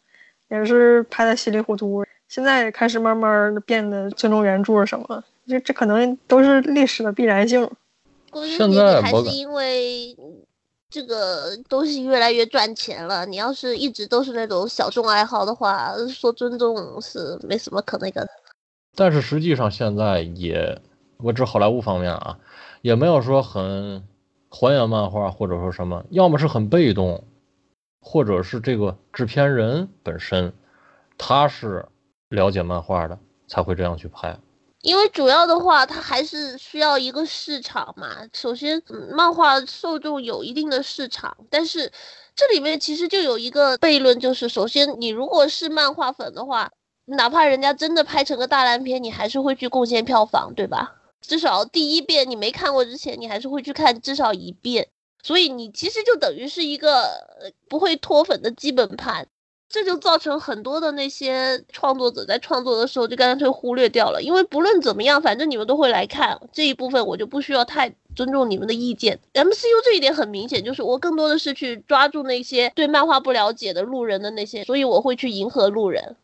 [0.51, 2.05] 也是拍的稀里糊涂。
[2.29, 7.71] 现在也开始慢慢变得尊重原著什么，这这可能都是历史的必然性。
[8.57, 10.17] 现在还是因为。
[10.89, 18.29] 这个东西越来越赚钱了，你要是一直都是那种小众爱好的话，说尊重是没什么可那个的。
[18.95, 20.81] 但是实际上现在也，
[21.19, 22.39] 我指好莱坞方面啊，
[22.83, 24.07] 也没有说很
[24.49, 27.25] 还原漫画，或者说什么，要么是很被动，
[28.01, 30.53] 或者是这个制片人本身
[31.19, 31.85] 他是
[32.29, 33.19] 了解漫画的，
[33.49, 34.39] 才会这样去拍。
[34.87, 38.19] 因为主要的话，它还是需要一个市场嘛。
[38.33, 38.81] 首先，
[39.11, 41.91] 漫画受众有一定的市场，但是
[42.37, 46.71] 这里面其实就有一个悖论，就是首先，你如果是漫画粉的话，
[47.07, 50.95] 哪怕人家真的拍成个大烂片，你还是会去贡献票房，对吧？
[51.21, 54.87] 至少第一遍你没看过之前，你还是会去看至少一遍。
[55.25, 57.27] 所以你其实就等于是一个
[57.69, 59.27] 不会脱粉的基本盘。
[59.69, 69.19] 这就造成很多的那些创作者在创作的时候就干脆忽略掉了，因为不论怎么样，反正你们都会来看这一部分，我就不需要太尊重你们的意见。
[69.35, 76.17] MCU 这一点很明显，就是我更多的是去抓住那些对漫画不了解的路人的那些，所以我会去迎合路人。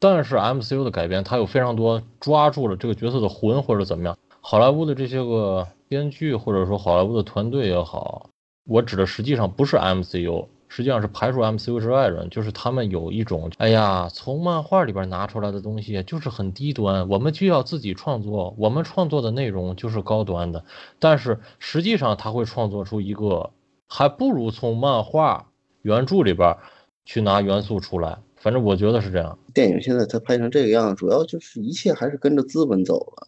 [0.00, 4.18] 但是 MCU 的改编，它有非常多抓住了这个角色的魂，或者怎么样。
[4.40, 8.28] 好莱坞的这些个编剧，或者说好莱坞的团队也好，
[8.66, 10.46] 我指的实际上不是 MCU。
[10.68, 20.64] 实际上是排除 MCU 之外的人，就是他们有一种，哎呀，从漫画里边拿出来的东西就是很低端，我们就要自己创作，我们创作的内容就是高端的。
[20.98, 23.50] 但是实际上他会创作出一个，
[23.86, 25.50] 还不如从漫画
[25.82, 26.56] 原著里边
[27.04, 28.18] 去拿元素出来。
[28.36, 29.36] 反正我觉得是这样。
[29.52, 33.26] 电影现在它拍成这个样，主要就是一切还是跟着资本走了。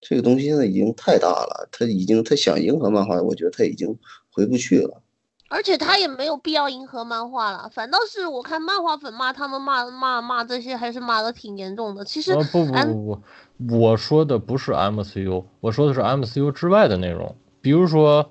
[0.00, 3.98] 这个东西现在已经太大了，他已经他想迎合漫画，我觉得他已经
[4.32, 5.02] 回不去了。
[5.50, 12.04] 而且他也没有必要迎合漫画了，反倒是我看漫画粉骂他们骂骂骂这些还是骂的挺严重的。
[12.04, 13.20] 其实不不不
[13.68, 17.34] 不，我说的不是 MCU，我说的是 MCU 之外的内容。
[17.60, 18.30] 比如说，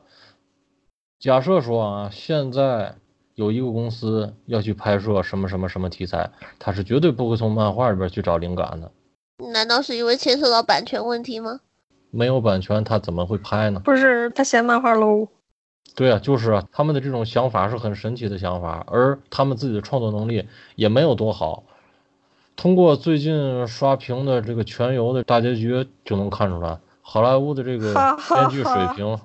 [1.20, 2.96] 假设说啊，现在
[3.36, 8.90] 有一个公司要去拍摄什么什么什么题材，他是绝对不会从漫画里边去找灵感的。
[9.52, 11.60] 难道是因为牵涉到版权问题吗？
[12.12, 13.82] 没有版权，他怎么会拍呢？
[13.82, 15.28] 不是他嫌漫画 low。
[15.96, 21.64] 对啊，就是啊，他们的这种想法是很神奇的想法，而他们自己的创作能力也没有多好。
[22.56, 27.94] 通过最近刷屏的这个全游的大结局就能看出来，好莱坞的这个
[28.30, 29.20] 编剧水平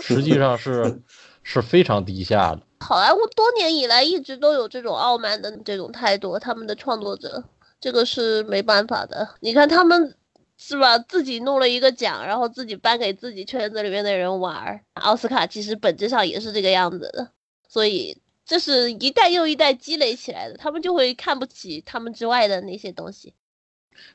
[0.00, 1.00] 实际上是
[1.42, 2.60] 是非常低下的。
[2.80, 7.42] 好莱坞多年以来一直都有这种傲慢的这种态度，他们的创作者，
[7.80, 9.28] 这个是没办法的。
[9.40, 10.14] 你看他们。
[10.64, 10.96] 是吧？
[10.96, 14.80] 自己弄了一个奖，然后自己颁给自己圈子里面的人玩儿。
[14.94, 17.28] 奥斯卡其实本质上也是这个样子的，
[17.68, 23.34] 所以这是一代又一代积累起来的，他们就会看不起他们之外的那些东西。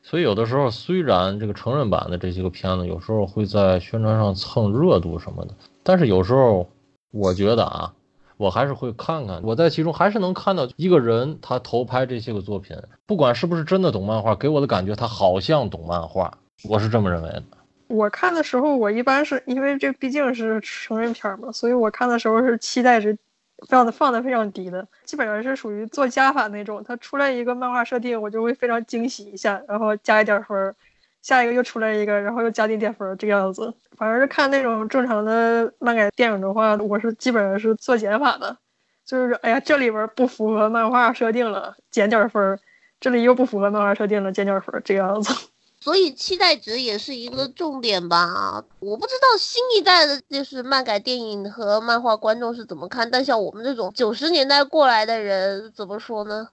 [0.02, 6.70] 所以有的时候，虽然这个成人版的这些个片子有时候会在宣传上蹭热度什么的，但是有时候
[7.12, 7.94] 我觉得啊。
[8.38, 16.32] 我还是会看看，我在其中还是能看到一个人，他投拍这些个作品，不管是不是真的懂漫画，给我的感觉他好像懂漫画，
[16.70, 17.44] 我是这么认为的。
[17.88, 23.18] 我看的时候，我一般是因为这毕竟是成人片嘛，所以我看的时候是期待值
[23.68, 30.76] 放的放的非常低的，基本上是属于做加法那种，他出来一个漫画设定，我就会非常惊喜一下，然后加一点分儿。
[31.28, 33.74] 下一个又出来一个，然后又加点点分，这个样子。
[33.98, 38.56] 反正是看那种正常的漫改电影的话，我是基本上是做减法的，
[39.06, 42.58] 就是哎呀，这里边不符合漫画设定了，减点分儿；
[43.02, 45.34] 这里又不符合漫画设定了，减点分儿，这个样子。
[45.82, 48.64] 所以期待值也是一个重点吧。
[48.80, 56.48] 我不知道新一代的就是漫改电影和漫画观众是怎么看，但像我们这种九十年代过来的人，怎么说呢？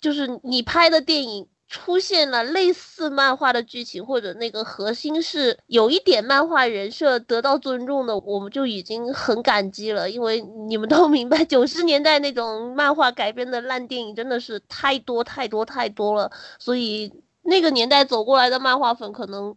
[0.00, 1.48] 就是你拍的电影。
[1.68, 10.08] 出现了类似漫画的剧情，或者那个核心是有一点漫画人设得到尊重的，我们就已经很感激了。
[10.08, 17.12] 因为你们都明白，九十年代那种漫画改编的烂电影真的是太多太多太多了，所以
[17.42, 19.56] 那个年代走过来的漫画粉可能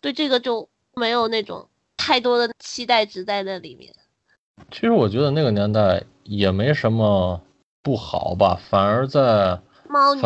[0.00, 1.68] 对这个就没有那种
[1.98, 3.94] 太多的期待值在那里面。
[4.70, 7.38] 其实我觉得那个年代也没什么
[7.82, 10.22] 不好吧，反而在猫女。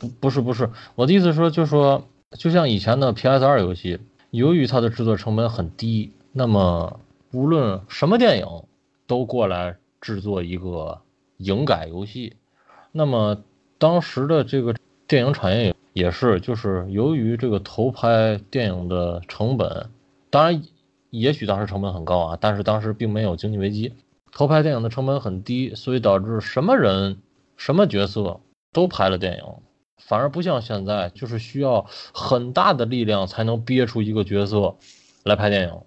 [0.00, 6.98] 不不是不是，我的意思说，就说就像以前的 PS 二游戏，由于它的制作成本很低，那么
[7.32, 8.46] 无论什么电影
[9.06, 11.02] 都过来制作一个
[11.36, 12.34] 影改游戏。
[12.92, 13.36] 那么
[13.76, 14.74] 当时的这个
[15.06, 19.90] 电影产业也是，就是由于这个投拍电影的成本，
[20.30, 20.62] 当然
[21.10, 23.92] 也许当时成本很高啊，但是当时并没有经济危机，
[24.32, 27.18] 投拍电影的成本很低，所以导致什么人
[27.58, 28.40] 什么角色
[28.72, 29.44] 都拍了电影。
[30.00, 34.76] 反而不像现在，就是需要很大的力量才能憋出一个角色
[35.24, 35.80] 来拍电影。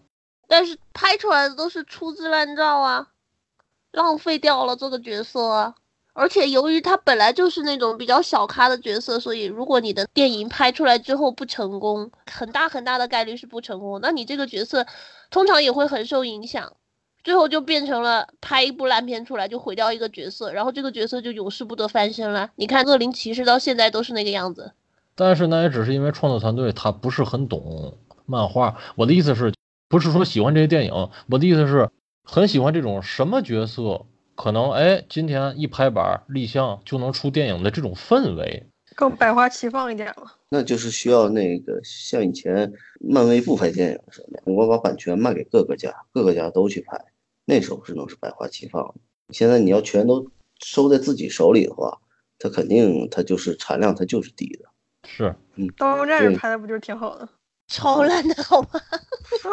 [0.47, 3.07] 但是拍出来的都是粗制滥造啊，
[3.91, 5.75] 浪费掉了这个角色啊。
[6.15, 14.85] 而且由于他本来就是那种比较小咖的角色，所以如果你的电影拍出来之后不成功，很大很大的概率是不成功，那你这个角色
[15.31, 16.77] 通常也会很受影响，
[17.23, 22.49] 最后就变成了拍一部烂片出来就毁掉一个角色，然后这个角色就永世不得翻身了。
[22.55, 24.71] 你看《恶灵骑士》到现在都是那个样子。
[25.15, 28.77] 但是那也只是因为创作团队他不是很懂漫画。
[28.95, 29.53] 我的意思是，
[29.87, 31.89] 不是说喜欢这些电影，我的意思是
[32.23, 34.05] 很喜欢这种什么角色。
[34.35, 38.65] 可能哎，今天一拍板立项就能出电影的这种氛围，
[38.95, 40.23] 更百花齐放一点了。
[40.49, 46.99] 那就是需要那个像以前漫威不拍电影似的，我把版权卖给各个家，各个家都去拍，
[47.45, 48.95] 那时候是能是百花齐放的。
[49.29, 50.29] 现在你要全都
[50.63, 51.99] 收在自己手里的话，
[52.39, 54.69] 它肯定它就是产量它就是低的。
[55.05, 57.27] 是，嗯，刀锋战士拍的不就是挺好的？
[57.67, 58.69] 超烂的好吗？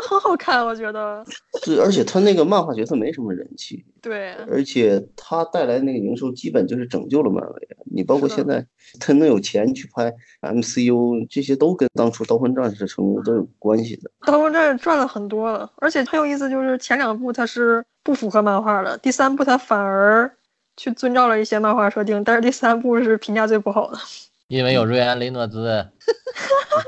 [0.07, 1.25] 好好看，我觉得。
[1.65, 3.85] 对，而且他那个漫画角色没什么人气。
[4.03, 4.33] 对。
[4.49, 7.69] 而且他带来那个营收，基本就是拯救了漫威。
[7.93, 8.65] 你包括现在
[8.99, 14.11] 他能有钱去拍 MCU，这些都跟当初刀锋战士成功都有关系的。
[14.27, 20.31] 刀锋战士赚了很多了，而且很有意思，就是前两部它是不符合漫画的，第三部它反而
[20.77, 23.99] 去遵照了一些漫画设定，但是第三部是评价最不好的。
[24.49, 25.87] 因为有瑞安·雷诺兹。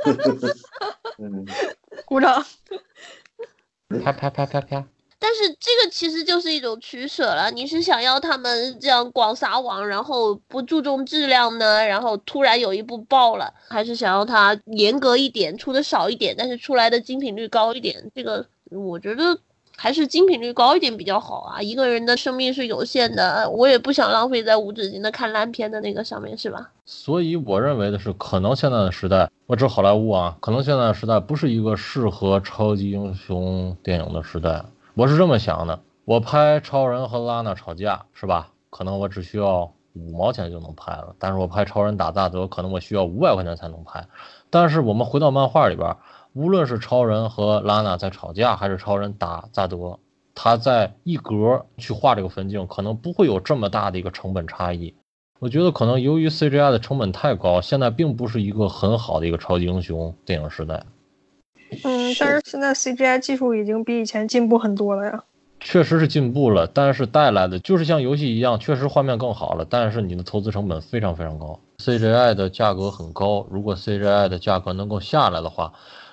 [1.23, 1.47] 嗯，
[2.05, 2.45] 鼓掌，
[4.03, 4.85] 啪啪啪啪啪。
[5.19, 7.49] 但是这个其实就是一种取舍了。
[7.53, 11.87] 你是想要他们这样广撒网，然后不注重质量呢？
[11.87, 18.11] 然后突然有一部爆了，还是想要它严格一点，出的少一点，但是出来的精品率高一点？
[18.15, 19.39] 这个我觉得。
[19.83, 21.61] 还是精品率高一点比较好啊！
[21.61, 26.71] 一个人的生命是有限的，我也不想浪费在无止境的看烂片的那个上面，是吧？
[26.85, 34.65] 所以我认为的是，可能现在的时代，我指好莱坞啊，可能现在的时代不是一个适合超级英雄电影的时代。
[34.95, 38.51] 我是这么想的，我拍超人和拉娜吵架，是吧？
[38.71, 44.07] 可能我只需要五毛钱就能拍了，但是我拍超人打大德，可能我需要五百块钱才能拍。
[44.49, 45.97] 但是我们回到漫画里边。
[46.35, 49.99] 无论是超人和拉娜在吵架，还是超人打扎德，
[50.35, 54.95] 他在一格去画这个分镜，可能不会有这么大的一个成本差异。
[55.39, 60.85] 我觉得可能由于 CGI 的成本太高，现在并不是一个很好的一个超级英雄电影时代。
[61.85, 65.25] 嗯，但是现在 CGI 技术已经比以前进步很多了呀。
[65.59, 73.47] 确实是进步了，但是带来的就是像游戏一样，确实画面更好了，但是你的投资成本非常非常高，CGI 的价格很高。
[73.49, 75.73] 如果 CGI 的价格能够下来的话，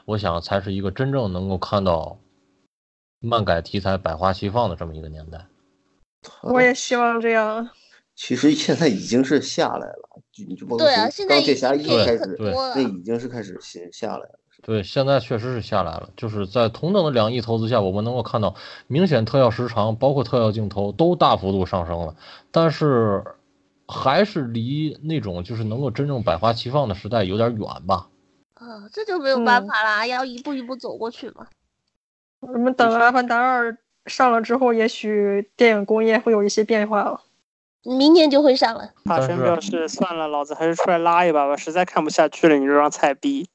[0.09, 2.17] 我想才是一个真正能够看到
[3.19, 5.45] 漫改题材百花齐放的这么一个年代。
[6.41, 7.69] 我也希望这样。
[8.15, 10.87] 其实现在已经是下来了，你就包括
[11.27, 14.39] 钢铁侠一开始，对，那已经是开始先下来了。
[14.63, 18.55] 对，现在确实是下来了，就是在同等的两亿投资下，我们能够看到
[18.87, 22.15] 明显特效时长，包括特效镜头都大幅度上升了，
[22.49, 23.23] 但是
[23.87, 28.09] 还是离那种就是能够真正百花齐放的时代有点远吧。
[28.59, 31.47] 啊，这就没有办法啦，要一步一步走过去嘛。
[32.41, 33.71] 我们等《阿凡达二》
[34.05, 37.21] 上了之后，也许电影工业会有一些变化了。
[37.83, 38.89] 明年就会上了。
[39.05, 43.47] 大神表示算了，老子还是出来拉一把吧，实在看不下去了，你这帮菜逼。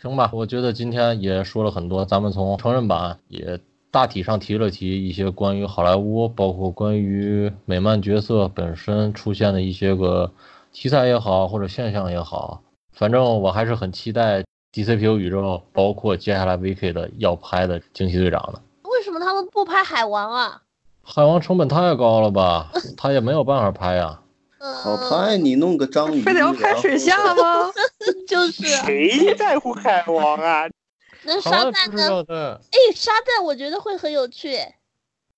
[0.00, 3.58] 行吧，我觉得今天也说了很多，咱们从成人版也
[3.90, 10.32] 大体上提了提一些关于好莱坞，包括关于美漫角色本身出现的一些个
[10.70, 12.62] 题材也好，或者现象也好。
[12.96, 14.42] 反正我还是很期待
[14.72, 18.62] DCPU 宇宙，包括接下来 VK 的要拍的惊奇队长的。
[18.84, 20.62] 为什么他们不拍海王啊？
[21.02, 24.20] 海王成本太高了吧， 他也没有办法拍呀。
[24.58, 27.70] 好拍，你弄个章鱼，非得要拍水下吗？
[28.26, 28.66] 就是。
[28.66, 30.64] 谁在乎海王啊？
[31.22, 32.24] 那沙赞呢？
[32.72, 34.56] 哎，沙赞我觉得会很有趣。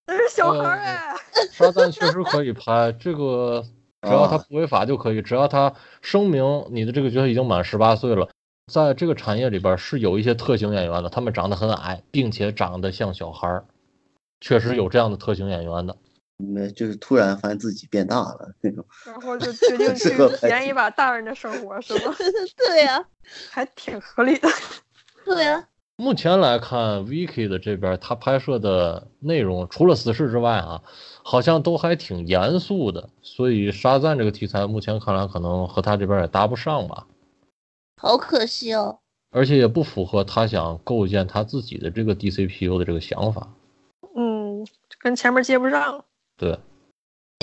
[0.06, 1.14] 那是小孩哎。
[1.51, 3.64] 沙赞确实可以拍这个。
[4.02, 8.28] 只要他不违法就可以，只要他声明你的这个角色已经满十八岁了，
[8.72, 13.64] 在这个产业里边是有一些特型演员的，他们长得很矮，并且长得像小孩儿，
[14.40, 15.96] 确实有这样的特型演员的。
[16.36, 22.14] 那，就是突然发现自己变大了那种， 然后就决定 去体验一把大人的生活，是吗？
[22.56, 23.04] 对呀，
[23.50, 24.48] 还挺合理的。
[25.24, 25.66] 对呀。
[26.00, 30.80] 目前来看，Vicky 的这边他拍摄的内容，除了死侍之外啊，
[31.30, 33.10] 好像都还挺严肃的。
[33.20, 37.06] 所以沙赞这个题材，目前看来可能和他这边也搭不上吧。
[38.00, 38.98] 好可惜哦。
[39.30, 43.46] 而且也不符合他想构建他自己的这个 DCPU 的这个想法。
[44.16, 44.66] 嗯，
[44.98, 46.02] 跟前面接不上。
[46.38, 46.59] 对。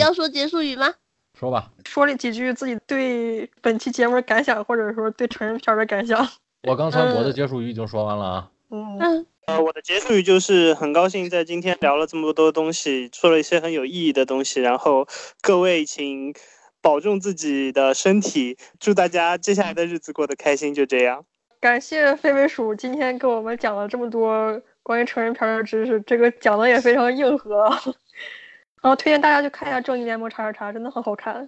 [0.02, 0.92] 要说结束语吗？
[1.38, 1.72] 说吧。
[1.86, 6.28] 说了几句自己对本期节目的感想，或者说对成人片的感想。
[6.68, 8.52] 我刚才我的结束语已经说完了啊。
[8.72, 14.60] 嗯，呃，我的结束语就是很高兴在今天聊了这么多东西，说了一些很有意义的东西。
[14.60, 15.08] 然后
[15.42, 16.34] 各位请
[16.82, 20.74] 保重自己的身体，祝大家接下来的日子过得开心。
[20.74, 21.24] 就这样，
[21.60, 27.70] 感谢飞飞鼠今天给我们讲了这么多关于成人片的知识，这个讲的也非常硬核。
[28.82, 31.48] 然后推荐大家去看一下《正义联盟》叉叉叉，真的很好看。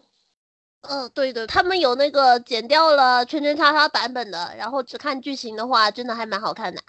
[0.82, 6.82] 嗯，对的，他们有那个剪掉了圈圈叉叉版本的，然后只看剧情的话，真的还蛮好看的。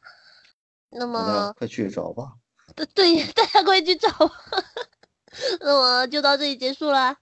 [0.90, 2.32] 那么快去找吧。
[2.76, 4.08] 对对， 大家快去找。
[5.60, 7.16] 那么就到这里结束了。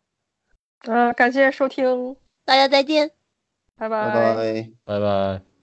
[0.83, 3.11] 嗯，感谢收听，大家再见，
[3.77, 5.56] 拜拜拜拜拜拜。